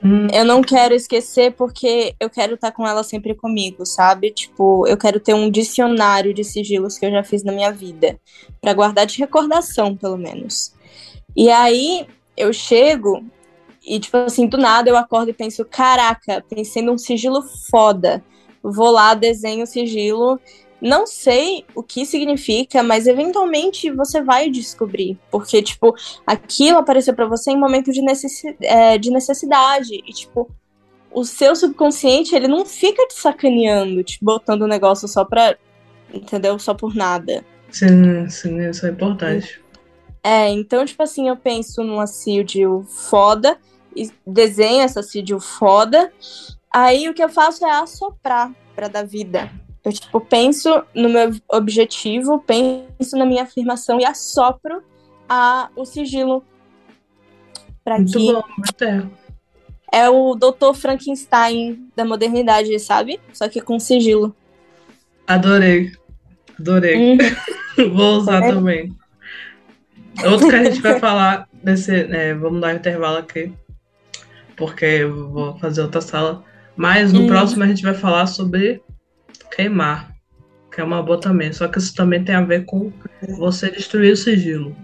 [0.03, 4.31] Hum, eu não quero esquecer porque eu quero estar com ela sempre comigo, sabe?
[4.31, 8.19] Tipo, eu quero ter um dicionário de sigilos que eu já fiz na minha vida,
[8.61, 10.73] Pra guardar de recordação, pelo menos.
[11.35, 13.23] E aí eu chego
[13.85, 18.23] e tipo assim, do nada eu acordo e penso, caraca, pensei num sigilo foda.
[18.63, 20.39] Vou lá, desenho o sigilo.
[20.83, 25.17] Não sei o que significa, mas eventualmente você vai descobrir.
[25.31, 25.95] Porque, tipo,
[26.27, 29.95] aquilo apareceu pra você em momento de, necessi é, de necessidade.
[29.95, 30.51] E, tipo,
[31.09, 35.55] o seu subconsciente, ele não fica te sacaneando, te botando o negócio só pra.
[36.13, 36.59] Entendeu?
[36.59, 37.45] Só por nada.
[37.69, 39.63] sim, sim, isso é importante.
[40.21, 43.57] É, então, tipo assim, eu penso numa Sildio foda,
[43.95, 46.11] e desenho essa Sildio foda.
[46.69, 49.49] Aí o que eu faço é assoprar pra dar vida.
[49.83, 54.81] Eu, tipo, penso no meu objetivo, penso na minha afirmação e assopro
[55.27, 56.43] a, o sigilo.
[57.83, 58.41] Pra Muito que bom,
[59.91, 60.73] é o Dr.
[60.73, 63.19] Frankenstein da modernidade, sabe?
[63.33, 64.33] Só que com sigilo.
[65.27, 65.91] Adorei.
[66.57, 67.11] Adorei.
[67.11, 67.17] Uhum.
[67.93, 68.51] Vou usar É.
[68.53, 68.95] também.
[70.25, 71.91] Outro que a gente vai falar nesse.
[71.93, 73.51] é, vamos dar um intervalo aqui.
[74.55, 76.43] Porque eu vou fazer outra sala.
[76.75, 77.27] Mas no Hum.
[77.27, 78.81] próximo a gente vai falar sobre
[79.55, 80.11] queimar.
[80.73, 81.53] Que é uma boa também.
[81.53, 82.91] Só que isso também tem a ver com
[83.37, 84.75] você destruir o sigilo.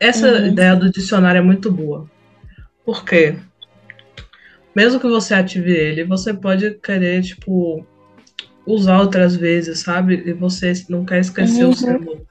[0.00, 0.46] Essa Uhum.
[0.48, 2.10] ideia do dicionário é muito boa.
[2.84, 3.36] Por quê?
[4.74, 7.86] Mesmo que você ative ele, você pode querer, tipo,
[8.66, 10.22] usar outras vezes, sabe?
[10.26, 11.70] E você não quer esquecer Uhum.
[11.70, 12.26] o símbolo.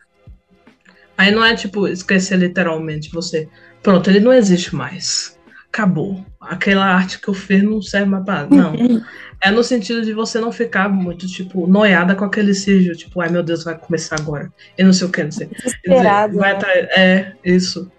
[1.17, 3.47] Aí não é tipo esquecer literalmente, você.
[3.83, 5.37] Pronto, ele não existe mais.
[5.71, 6.25] Acabou.
[6.41, 8.47] Aquela arte que eu fiz não serve mais pra.
[8.49, 8.73] Não.
[9.43, 13.29] É no sentido de você não ficar muito, tipo, noiada com aquele sigilo, tipo, ai
[13.29, 14.51] meu Deus, vai começar agora.
[14.77, 15.47] E não sei o que, não sei.
[15.47, 16.59] Desesperado, Vai né?
[16.59, 17.91] tá- é, isso.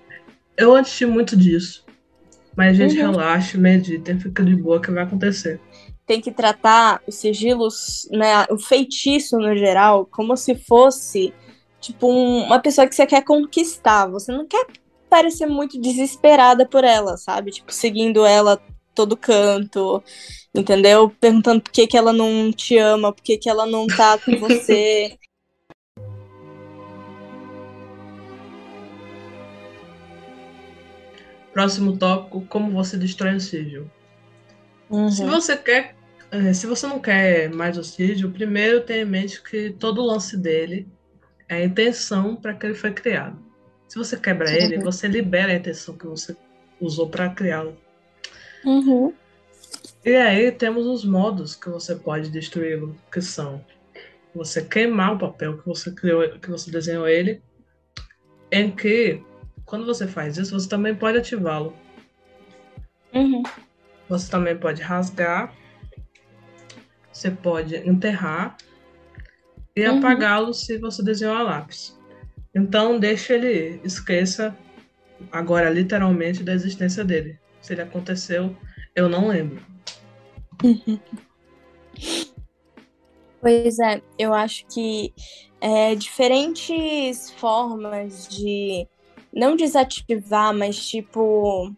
[0.57, 1.85] Eu antes tinha muito disso.
[2.57, 3.11] Mas, gente, Uhum.
[3.13, 5.61] relaxe, medite, fica de boa que vai acontecer.
[6.05, 11.33] tem que tratar os sigilos, né, o feitiço no geral, como se fosse
[11.81, 14.07] tipo um- uma pessoa que você quer conquistar.
[14.09, 14.67] Você não quer
[15.09, 17.53] parecer muito desesperada por ela, sabe?
[17.53, 18.61] Tipo seguindo ela
[18.95, 20.03] todo canto,
[20.55, 21.11] entendeu?
[21.21, 24.37] Perguntando por que, que ela não te ama, por que, que ela não tá com
[24.39, 25.19] você.
[31.53, 33.91] Próximo tópico, como você destrói um sigilo.
[35.07, 35.27] Se Uhum.
[35.27, 35.95] você quer,
[36.31, 40.07] eh, se você não quer mais o sigilo, primeiro tenha em mente que todo o
[40.07, 40.89] lance dele
[41.49, 43.39] é a intenção para que ele foi criado.
[43.89, 46.37] Se você quebra ele, você libera a intenção que você
[46.81, 47.77] usou para criá-lo.
[48.65, 49.13] Uhum.
[50.05, 53.65] E aí temos os modos que você pode destruí-lo, que são
[54.35, 57.43] você queimar o papel que você criou, que você desenhou ele,
[58.51, 59.23] em que
[59.65, 61.75] quando você faz isso, você também pode ativá-lo.
[63.15, 63.43] Uhum.
[64.09, 65.55] Você também pode rasgar,
[67.13, 68.57] você pode enterrar
[69.77, 69.99] e Uhum.
[69.99, 71.99] apagá-lo se você desenhou a lápis.
[72.55, 74.57] Então deixa ele esqueça
[75.31, 77.39] agora literalmente da existência dele.
[77.63, 78.55] Se ele aconteceu,
[78.95, 79.65] eu não lembro.
[83.41, 85.13] Pois é, eu acho que
[85.61, 88.87] é, diferentes formas de
[89.35, 91.75] não desativar, mas tipo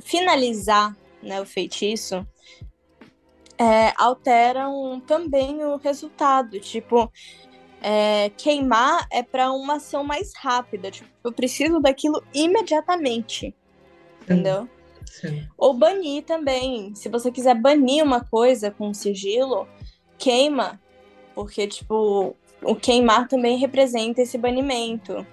[0.00, 2.24] finalizar né, o feitiço
[3.58, 6.60] é, alteram também o resultado.
[6.60, 7.10] Tipo,
[7.80, 10.90] é, queimar é para uma ação mais rápida.
[10.90, 13.54] Tipo, eu preciso daquilo imediatamente.
[14.22, 14.68] Entendeu?
[15.06, 15.48] Sim.
[15.56, 16.94] Ou banir também.
[16.94, 19.66] Se você quiser banir uma coisa com sigilo,
[20.18, 20.80] queima.
[21.34, 25.26] Porque, tipo, o queimar também representa esse banimento.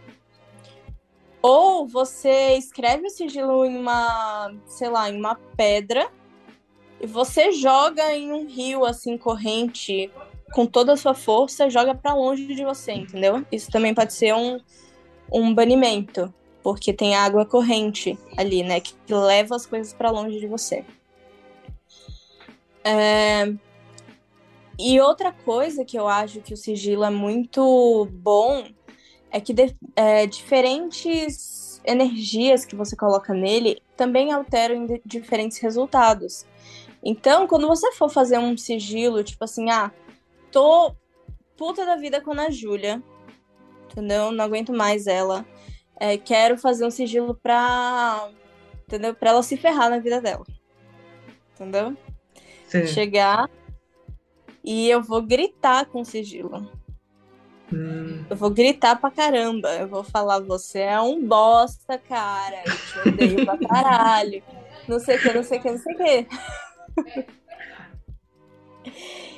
[1.41, 6.09] Ou você escreve o sigilo em uma, sei lá, em uma pedra
[7.01, 10.09] e você joga em um rio assim corrente
[10.53, 13.45] com toda a sua força, joga para longe de você, entendeu?
[13.51, 14.57] Isso também pode ser um,
[15.29, 16.33] um banimento,
[16.63, 20.83] porque tem água corrente ali, né, que leva as coisas para longe de você.
[22.83, 23.53] É...
[24.79, 28.65] E outra coisa que eu acho que o sigilo é muito bom
[29.29, 36.45] é que de, é, diferentes energias que você coloca nele também alteram diferentes resultados.
[37.03, 39.91] Então, quando você for fazer um sigilo, tipo assim, ah,
[40.51, 40.95] tô
[41.57, 43.03] puta da vida com a Júlia,
[43.91, 44.31] entendeu?
[44.31, 45.45] Não aguento mais ela.
[46.03, 48.27] É, quero fazer um sigilo pra,
[48.85, 49.15] entendeu?
[49.15, 50.43] Pra ela se ferrar na vida dela.
[51.53, 51.95] Entendeu?
[52.67, 52.85] Sim.
[52.87, 53.49] Chegar
[54.61, 56.69] e eu vou gritar com sigilo.
[57.71, 58.25] Hum.
[58.29, 59.69] Eu vou gritar pra caramba.
[59.75, 62.63] Eu vou falar, você é um bosta, cara.
[62.65, 64.43] Eu te odeio pra caralho.
[64.89, 66.27] Não sei o que, não sei o que, não sei o que.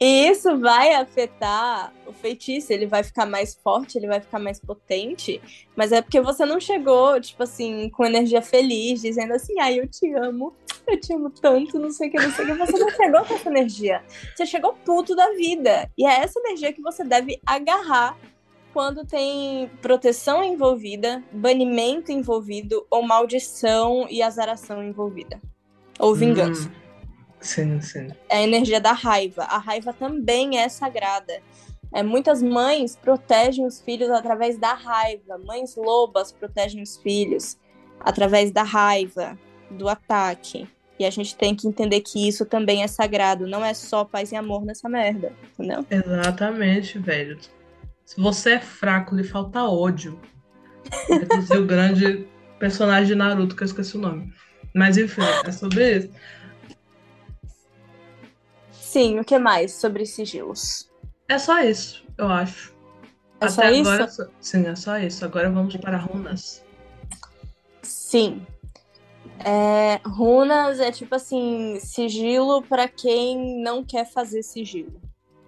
[0.00, 4.60] E isso vai afetar o feitiço, ele vai ficar mais forte, ele vai ficar mais
[4.60, 5.40] potente,
[5.74, 9.88] mas é porque você não chegou, tipo assim, com energia feliz, dizendo assim, ai, eu
[9.88, 10.54] te amo,
[10.86, 12.54] eu te amo tanto, não sei o que, não sei o que.
[12.54, 14.02] Você não chegou com essa energia.
[14.34, 15.90] Você chegou puto da vida.
[15.98, 18.16] E é essa energia que você deve agarrar
[18.72, 25.40] quando tem proteção envolvida, banimento envolvido, ou maldição e azaração envolvida.
[25.98, 26.68] Ou vingança.
[26.68, 26.87] Hum.
[27.40, 28.08] Sim, sim.
[28.28, 29.44] É a energia da raiva.
[29.44, 31.40] A raiva também é sagrada.
[31.92, 35.38] É, muitas mães protegem os filhos através da raiva.
[35.38, 37.56] Mães lobas protegem os filhos
[38.00, 39.38] através da raiva,
[39.70, 40.68] do ataque.
[40.98, 43.46] E a gente tem que entender que isso também é sagrado.
[43.46, 45.86] Não é só paz e amor nessa merda, entendeu?
[45.88, 47.38] Exatamente, velho.
[48.04, 50.18] Se você é fraco, lhe falta ódio.
[51.40, 52.26] Dizer o grande
[52.58, 54.32] personagem de Naruto, que eu esqueci o nome.
[54.74, 56.10] Mas enfim, é sobre isso.
[58.88, 60.90] Sim, o que mais sobre sigilos?
[61.28, 62.74] É só isso, eu acho.
[63.38, 64.30] É Até só agora, isso?
[64.40, 65.22] sim, é só isso.
[65.26, 66.64] Agora vamos para runas.
[67.82, 68.46] Sim.
[69.44, 74.98] É, runas é tipo assim, sigilo pra quem não quer fazer sigilo.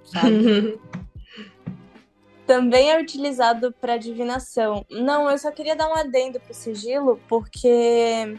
[0.05, 0.79] Sabe?
[2.46, 4.85] Também é utilizado para divinação.
[4.90, 8.38] Não, eu só queria dar um adendo pro sigilo, porque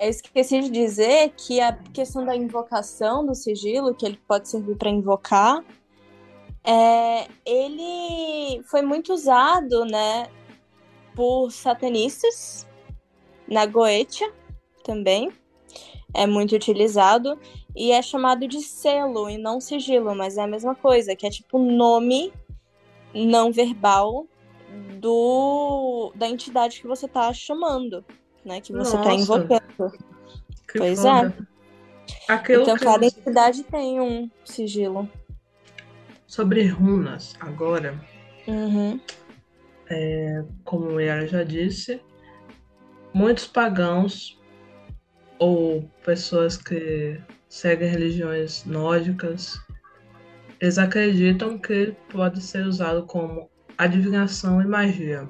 [0.00, 4.76] eu esqueci de dizer que a questão da invocação do sigilo, que ele pode servir
[4.76, 5.64] para invocar,
[6.64, 10.28] é, ele foi muito usado, né,
[11.14, 12.66] por satanistas
[13.46, 14.32] na Goetia
[14.82, 15.30] também.
[16.12, 17.38] É muito utilizado
[17.74, 21.30] e é chamado de selo e não sigilo, mas é a mesma coisa, que é
[21.30, 22.32] tipo nome
[23.12, 24.26] não verbal
[25.00, 28.04] do da entidade que você tá chamando,
[28.44, 28.60] né?
[28.60, 29.14] Que você tá Nossa.
[29.14, 29.92] invocando.
[30.70, 31.34] Que Pois foda.
[32.28, 35.08] Aquilo Então que cada você- entidade tem um sigilo.
[36.26, 37.98] Sobre runas, agora,
[38.46, 38.98] Uhum.
[40.64, 42.00] como o Yara já disse,
[43.12, 44.38] muitos pagãos
[45.38, 49.58] ou pessoas que seguem religiões nórdicas,
[50.60, 55.28] eles acreditam que pode ser usado como adivinhação e magia.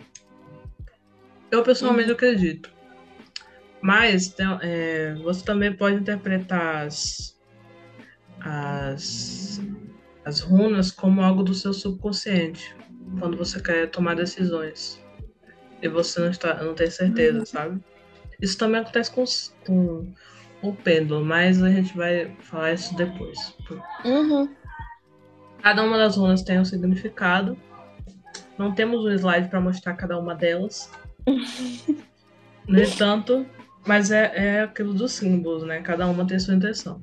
[1.51, 2.73] Eu pessoalmente acredito.
[3.85, 7.39] Mas tem- é, você também pode interpretar as,
[8.41, 9.61] as,
[10.25, 12.75] as runas como algo do seu subconsciente,
[13.19, 14.99] quando você quer tomar decisões
[15.83, 17.79] e você não, está, não tem certeza, sabe?
[18.41, 19.23] Isso também acontece com,
[19.67, 20.11] com
[20.63, 23.55] o pêndulo, mas a gente vai falar isso depois.
[24.03, 24.49] Uhum.
[25.63, 27.55] Cada uma das runas tem um significado.
[28.57, 30.91] Não temos um slide para mostrar cada uma delas.
[32.67, 33.47] no entanto,
[33.87, 35.81] mas é, é aquilo dos símbolos, né?
[35.83, 37.03] Cada uma tem sua intenção.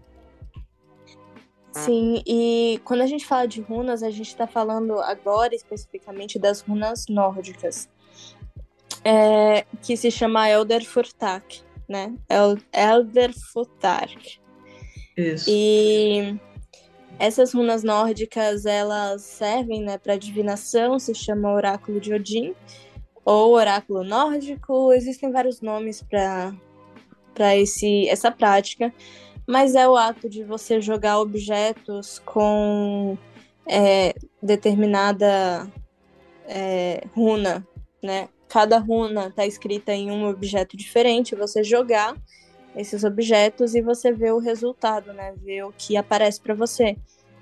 [1.71, 6.61] Sim, e quando a gente fala de runas, a gente está falando agora especificamente das
[6.61, 7.87] runas nórdicas,
[9.05, 12.13] é, que se chama Elder Furtak, né?
[12.27, 14.39] El Elder Futark.
[15.15, 15.45] Isso.
[15.47, 16.37] E
[17.17, 22.53] essas runas nórdicas, elas servem né, para divinação, se chama Oráculo de Odin,
[23.23, 26.53] ou Oráculo Nórdico, existem vários nomes para
[28.07, 28.93] essa prática
[29.51, 33.17] mas é o ato de você jogar objetos com
[33.67, 35.67] é, determinada
[36.47, 37.67] é, runa,
[38.01, 38.29] né?
[38.47, 42.15] Cada runa está escrita em um objeto diferente, você jogar
[42.75, 45.33] esses objetos e você vê o resultado, né?
[45.37, 46.95] Ver o que aparece para você.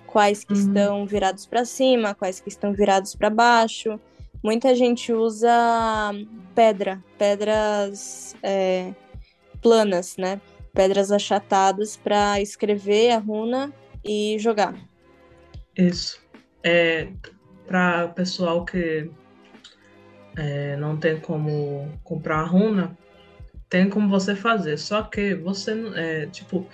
[0.07, 0.59] Quais que uhum.
[0.59, 3.99] estão virados para cima, quais que estão virados para baixo.
[4.43, 5.51] Muita gente usa
[6.55, 8.93] pedra, pedras é,
[9.61, 10.39] planas, né?
[10.73, 14.75] pedras achatadas para escrever a runa e jogar.
[15.75, 16.21] Isso.
[16.63, 17.09] É,
[17.67, 19.09] para o pessoal que
[20.37, 22.97] é, não tem como comprar a runa,
[23.69, 24.77] tem como você fazer.
[24.77, 26.67] Só que você, é, tipo,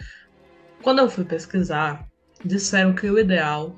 [0.82, 2.08] quando eu fui pesquisar,
[2.44, 3.76] disseram que o ideal,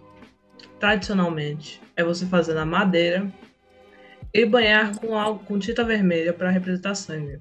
[0.79, 3.31] tradicionalmente, é você fazer na madeira
[4.33, 7.39] e banhar com algo com tinta vermelha para representar sangue.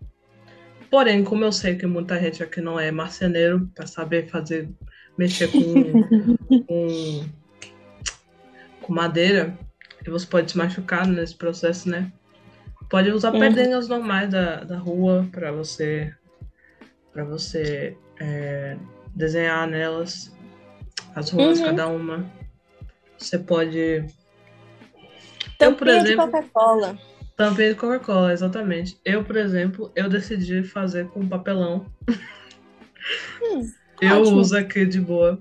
[0.91, 4.69] Porém, como eu sei que muita gente aqui não é marceneiro para saber fazer,
[5.17, 5.59] mexer com,
[6.67, 7.25] com,
[8.83, 9.57] com, madeira,
[10.07, 12.11] e você pode se machucar nesse processo, né?
[12.89, 13.41] Pode usar uhum.
[13.41, 16.15] pedrinhas normais da, da rua para você
[17.17, 18.77] para você é,
[19.15, 20.31] desenhar nelas
[21.15, 21.65] as ruas, uhum.
[21.65, 22.31] cada uma.
[23.17, 24.05] Você pode.
[25.59, 26.99] Eu, por exemplo, de Coca-Cola.
[27.37, 28.99] Tampinha de Coca-Cola, exatamente.
[29.05, 31.87] Eu, por exemplo, eu decidi fazer com papelão.
[33.43, 33.71] Hum,
[34.01, 34.39] eu ótimo.
[34.39, 35.39] uso aqui de boa.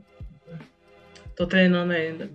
[1.38, 2.30] Tô treinando ainda.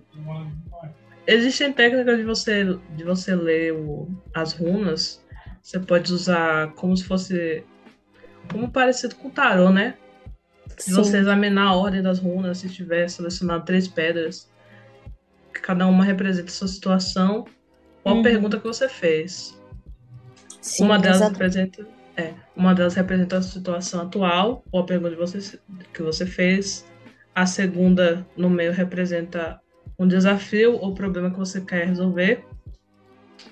[1.27, 2.63] Existem técnicas de você,
[2.95, 5.23] de você ler o, as runas.
[5.61, 7.63] Você pode usar como se fosse.
[8.51, 9.95] Como parecido com o tarô, né?
[10.77, 14.51] Se você examinar a ordem das runas, se tiver selecionado três pedras,
[15.53, 17.45] cada uma representa a sua situação
[18.03, 18.23] qual uhum.
[18.23, 19.59] pergunta que você fez.
[20.61, 21.85] Sim, uma delas representa
[22.15, 25.59] é, uma delas representa a situação atual, ou a pergunta que você,
[25.93, 26.85] que você fez.
[27.33, 29.59] A segunda, no meio, representa
[29.97, 32.45] um desafio ou problema que você quer resolver,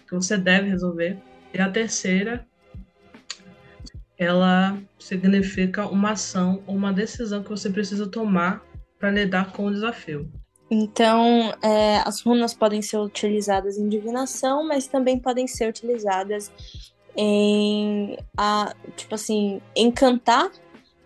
[0.07, 1.17] que você deve resolver.
[1.53, 2.45] E a terceira,
[4.17, 8.61] ela significa uma ação ou uma decisão que você precisa tomar
[8.99, 10.29] para lidar com o desafio.
[10.71, 16.51] Então, é, as runas podem ser utilizadas em divinação, mas também podem ser utilizadas
[17.15, 20.51] em, a, tipo assim, encantar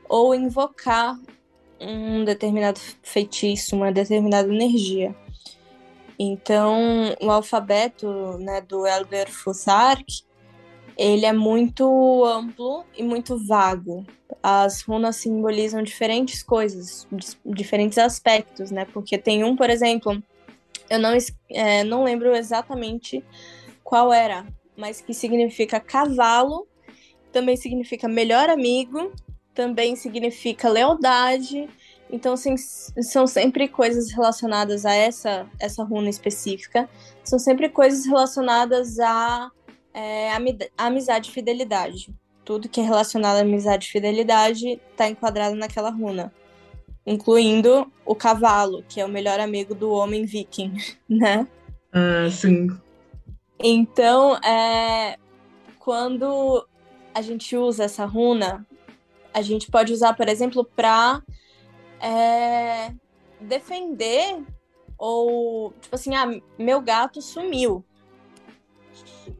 [0.10, 1.18] ou invocar
[1.80, 5.16] um determinado feitiço, uma determinada energia.
[6.20, 10.06] Então, o alfabeto né, do Elder Fussark,
[10.98, 14.06] ele é muito amplo e muito vago.
[14.42, 17.08] As runas simbolizam diferentes coisas,
[17.46, 18.86] diferentes aspectos, né?
[18.86, 20.22] Porque tem um, por exemplo,
[20.90, 21.18] eu não,
[21.50, 23.24] é, não lembro exatamente
[23.84, 24.46] qual era,
[24.78, 26.68] mas que significa cavalo,
[27.32, 29.12] também significa melhor amigo,
[29.54, 31.68] também significa lealdade.
[32.12, 36.88] Então, assim, são sempre coisas relacionadas a essa, essa runa específica.
[37.24, 39.50] São sempre coisas relacionadas a
[39.94, 40.32] é,
[40.78, 42.14] amizade e fidelidade.
[42.44, 46.34] Tudo que é relacionado à amizade e fidelidade está enquadrado naquela runa.
[47.06, 50.74] Incluindo o cavalo, que é o melhor amigo do homem viking,
[51.08, 51.48] né?
[51.92, 52.68] Ah, sim.
[53.60, 55.18] Então, é,
[55.80, 56.68] quando
[57.14, 58.66] a gente usa essa runa,
[59.34, 61.22] a gente pode usar, por exemplo, para
[62.02, 62.94] é,
[63.40, 64.44] defender
[64.98, 67.86] ou, tipo assim, ah, meu gato sumiu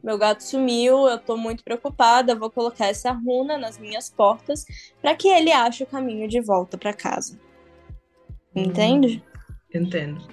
[0.02, 4.64] meu gato sumiu, eu tô muito preocupada, vou colocar essa runa nas minhas portas
[5.00, 7.38] para que ele ache o caminho de volta para casa.
[8.54, 9.22] Entende?
[9.74, 10.28] Hum, entendo.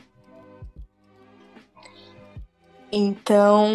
[2.92, 3.70] Então,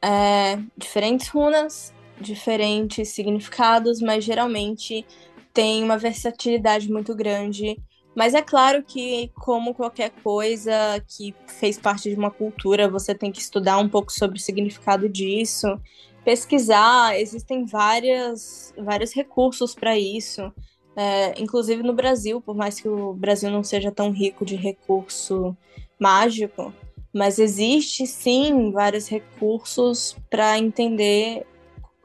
[0.00, 5.04] é, diferentes runas, diferentes significados, mas geralmente
[5.52, 7.76] tem uma versatilidade muito grande
[8.14, 10.72] mas é claro que, como qualquer coisa
[11.08, 15.08] que fez parte de uma cultura, você tem que estudar um pouco sobre o significado
[15.08, 15.80] disso,
[16.24, 20.52] pesquisar, existem várias, vários recursos para isso.
[20.94, 25.56] É, inclusive no Brasil, por mais que o Brasil não seja tão rico de recurso
[25.98, 26.72] mágico,
[27.14, 31.46] mas existe sim vários recursos para entender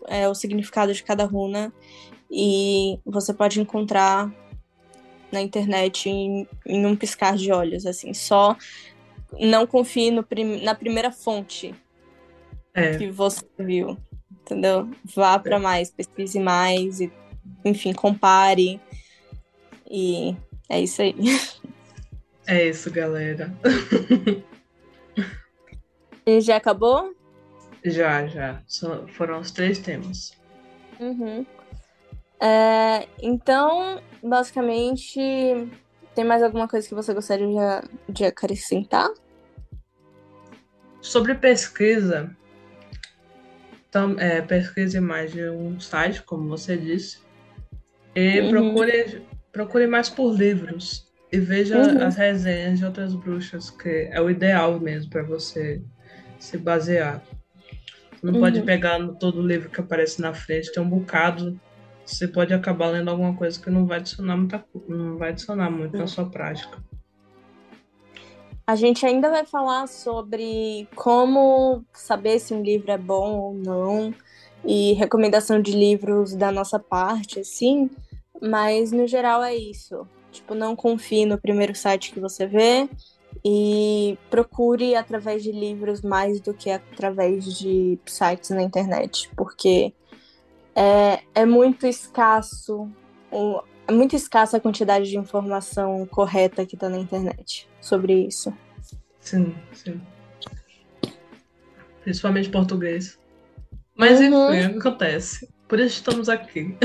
[0.07, 1.73] é, o significado de cada runa
[2.31, 4.31] e você pode encontrar
[5.32, 8.55] na internet em, em um piscar de olhos, assim, só
[9.39, 11.75] não confie no prim na primeira fonte
[12.73, 12.97] é.
[12.97, 13.97] que você viu,
[14.41, 14.89] entendeu?
[15.15, 15.59] Vá para é.
[15.59, 17.11] mais, pesquise mais e
[17.63, 18.80] enfim, compare.
[19.89, 20.36] E
[20.69, 21.15] é isso aí.
[22.45, 23.53] É isso, galera.
[26.25, 27.13] e já acabou?
[27.84, 28.61] Já, já.
[28.65, 30.32] Só foram os três temas.
[30.99, 31.45] Uhum.
[32.39, 35.19] É, então, basicamente,
[36.13, 39.09] tem mais alguma coisa que você gostaria de, de acrescentar?
[41.01, 42.35] Sobre pesquisa,
[43.91, 47.19] tam, é, pesquise mais de um site, como você disse,
[48.15, 48.49] e uhum.
[48.49, 49.21] procure,
[49.51, 52.05] procure mais por livros e veja uhum.
[52.05, 55.81] as resenhas de outras bruxas, que é o ideal mesmo para você
[56.39, 57.21] se basear.
[58.13, 58.39] Você não uhum.
[58.39, 61.59] pode pegar todo livro que aparece na frente, tem um bocado.
[62.07, 65.97] Você pode acabar lendo alguma coisa que não vai adicionar muita, não vai adicionar muito
[65.97, 66.81] na sua prática.
[68.65, 74.13] A gente ainda vai falar sobre como saber se um livro é bom ou não
[74.65, 77.89] e recomendação de livros da nossa parte, assim.
[78.41, 80.07] Mas no geral é isso.
[80.31, 82.89] Tipo, não confie no primeiro site que você vê
[83.43, 89.93] e procure através de livros mais do que através de sites na internet, porque
[90.78, 92.88] é, é muito escasso,
[93.88, 98.53] é muito escassa a quantidade de informação correta que está na internet sobre isso.
[99.19, 99.99] Sim, sim.
[102.03, 103.19] Principalmente português.
[103.95, 104.53] Mas uhum.
[104.53, 105.49] enfim, acontece.
[105.67, 106.78] Por isso estamos aqui.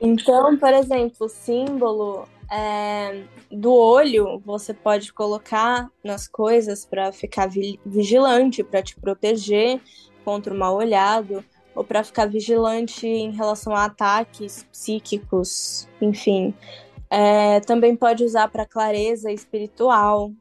[0.00, 7.48] Então, por exemplo, o símbolo é, do olho você pode colocar nas coisas para ficar
[7.86, 9.80] vigilante, para te proteger
[10.24, 11.44] contra o mal olhado,
[11.74, 16.54] ou para ficar vigilante em relação a ataques psíquicos, enfim.
[17.08, 20.32] É, também pode usar para clareza espiritual,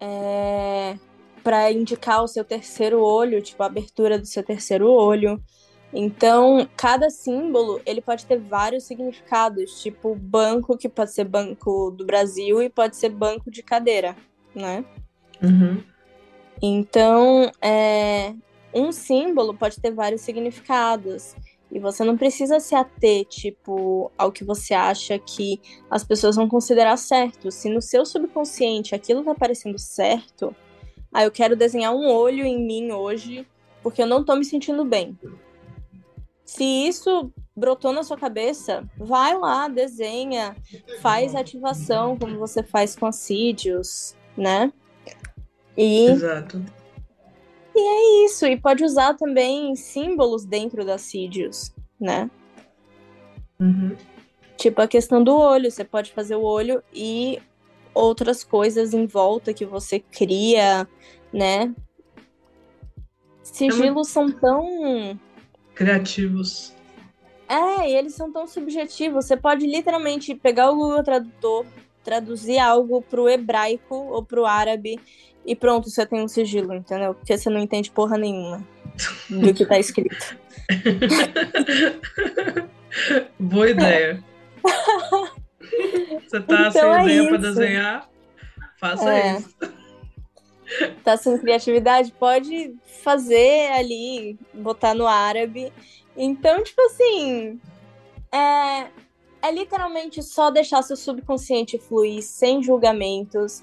[0.00, 0.96] é,
[1.42, 5.42] para indicar o seu terceiro olho, tipo a abertura do seu terceiro olho.
[5.92, 12.06] Então, cada símbolo, ele pode ter vários significados, tipo banco, que pode ser banco do
[12.06, 14.16] Brasil e pode ser banco de cadeira,
[14.54, 14.84] né?
[15.42, 15.82] Uhum.
[16.62, 18.34] Então, é,
[18.74, 21.34] um símbolo pode ter vários significados.
[21.70, 25.58] E você não precisa se ater, tipo, ao que você acha que
[25.90, 27.50] as pessoas vão considerar certo.
[27.50, 30.54] Se no seu subconsciente aquilo tá parecendo certo,
[31.10, 33.46] ah, eu quero desenhar um olho em mim hoje
[33.82, 35.18] porque eu não tô me sentindo bem.
[36.44, 40.56] Se isso brotou na sua cabeça, vai lá, desenha,
[41.00, 44.72] faz ativação, como você faz com assídios, né?
[45.76, 46.06] E...
[46.06, 46.62] Exato.
[47.74, 48.46] E é isso.
[48.46, 52.30] E pode usar também símbolos dentro das assídios, né?
[53.58, 53.96] Uhum.
[54.56, 55.70] Tipo a questão do olho.
[55.70, 57.40] Você pode fazer o olho e
[57.94, 60.86] outras coisas em volta que você cria,
[61.32, 61.74] né?
[63.42, 65.18] Sigilos são tão
[65.74, 66.74] criativos.
[67.48, 69.26] É, e eles são tão subjetivos.
[69.26, 71.66] Você pode literalmente pegar o Google Tradutor,
[72.02, 74.98] traduzir algo pro hebraico ou pro árabe
[75.44, 77.14] e pronto, você tem um sigilo, entendeu?
[77.14, 78.64] Porque você não entende porra nenhuma
[79.28, 80.38] do que tá escrito.
[83.38, 84.22] Boa ideia.
[86.22, 88.08] Você tá então sem é ideia pra desenhar?
[88.78, 89.38] Faça é.
[89.38, 89.54] isso
[91.04, 95.72] tá sem criatividade, pode fazer ali, botar no árabe.
[96.16, 97.60] Então, tipo assim,
[98.30, 98.88] é,
[99.42, 103.62] é literalmente só deixar seu subconsciente fluir sem julgamentos,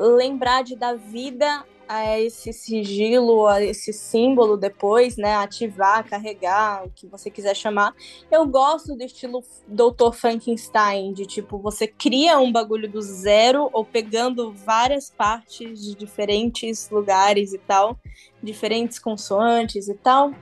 [0.00, 5.34] lembrar de dar vida a esse sigilo, a esse símbolo depois, né?
[5.34, 7.92] Ativar, carregar, o que você quiser chamar.
[8.30, 10.12] Eu gosto do estilo Dr.
[10.12, 16.88] Frankenstein, de tipo, você cria um bagulho do zero ou pegando várias partes de diferentes
[16.90, 17.98] lugares e tal,
[18.40, 20.32] diferentes consoantes e tal.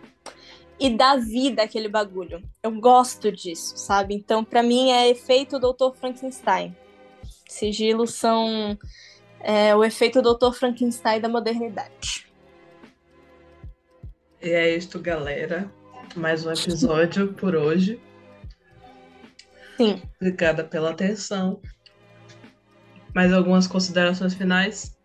[0.79, 2.43] E dá vida àquele bagulho.
[2.63, 4.15] Eu gosto disso, sabe?
[4.15, 5.97] Então, para mim, é efeito Dr.
[5.99, 6.77] Frankenstein.
[7.49, 8.79] Sigilos são
[9.41, 10.53] é o efeito Dr.
[10.53, 12.27] Frankenstein da modernidade.
[14.41, 15.71] E é isto, galera.
[16.15, 18.01] Mais um episódio por hoje.
[19.77, 20.03] Sim.
[20.21, 21.61] Obrigada pela atenção.
[23.15, 24.97] Mais algumas considerações finais?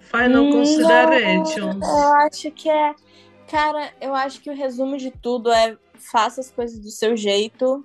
[0.00, 1.76] Final hum, Considerations.
[1.86, 2.94] Eu acho que é
[3.48, 7.82] Cara, eu acho que o resumo de tudo é faça as coisas do seu jeito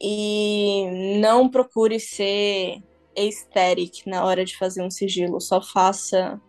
[0.00, 2.80] e não procure ser
[3.16, 5.40] aesthetic na hora de fazer um sigilo.
[5.40, 6.40] Só faça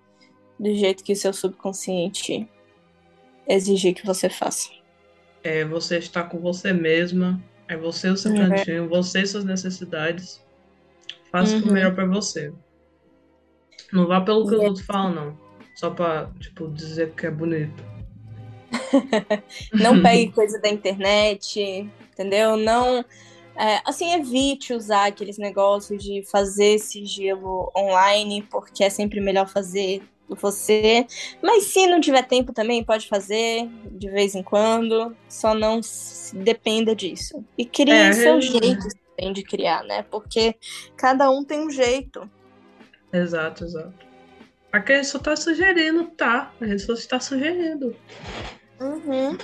[0.60, 2.48] do jeito que o seu subconsciente
[3.48, 4.70] exigir que você faça.
[5.44, 8.50] É você estar com você mesma, é você o seu Uhum.
[8.50, 10.42] cantinho, você e suas necessidades.
[11.32, 11.74] Faça o Uhum.
[11.74, 12.52] melhor pra você.
[13.92, 14.66] Não vá pelo que os É.
[14.68, 15.38] outros falam, não.
[15.76, 17.84] Só pra, tipo, dizer que é bonito.
[19.74, 22.58] Não pegue coisa da internet, entendeu?
[22.58, 23.04] Não.
[23.58, 30.02] É, assim, evite usar aqueles negócios de fazer sigilo online, porque é sempre melhor fazer
[30.28, 31.06] você.
[31.42, 35.16] Mas se não tiver tempo também, pode fazer de vez em quando.
[35.30, 37.44] Só não se dependa disso.
[37.58, 40.04] E crie É, seu eu- jeito também de criar, né?
[40.10, 40.56] Porque
[40.98, 42.30] cada um tem um jeito.
[43.14, 43.94] Exato, exato.
[44.74, 46.52] Aqui a gente só tá sugerindo, tá?
[46.60, 47.96] A gente só está sugerindo.
[48.82, 49.38] Uhum.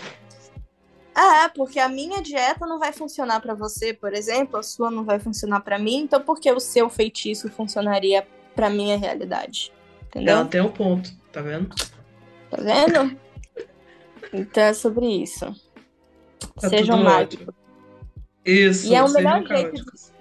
[1.15, 5.03] É, porque a minha dieta não vai funcionar pra você, por exemplo, a sua não
[5.03, 9.73] vai funcionar pra mim, então por que o seu feitiço funcionaria pra minha realidade?
[10.07, 10.37] Entendeu?
[10.37, 11.75] Ela tem um ponto, tá vendo?
[12.49, 13.17] Tá vendo?
[14.33, 15.45] Então é sobre isso.
[16.59, 17.53] Tá Sejam mágicos.
[18.45, 20.11] Isso, E é o melhor jeito caóticos.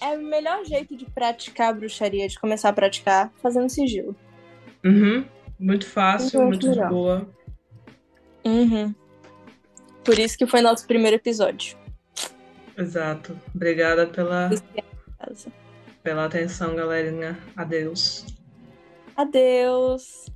[0.00, 4.16] É o melhor jeito de praticar a bruxaria, de começar a praticar, fazendo sigilo.
[4.84, 5.24] Uhum.
[5.58, 7.28] Muito fácil, Eu acho muito de boa.
[8.44, 8.92] Uhum.
[10.04, 11.76] Por isso que foi nosso primeiro episódio.
[12.76, 13.38] Exato.
[13.54, 14.50] Obrigada pela,
[16.02, 17.38] pela atenção, galerinha.
[17.56, 18.26] Adeus.
[19.16, 20.26] Adeus!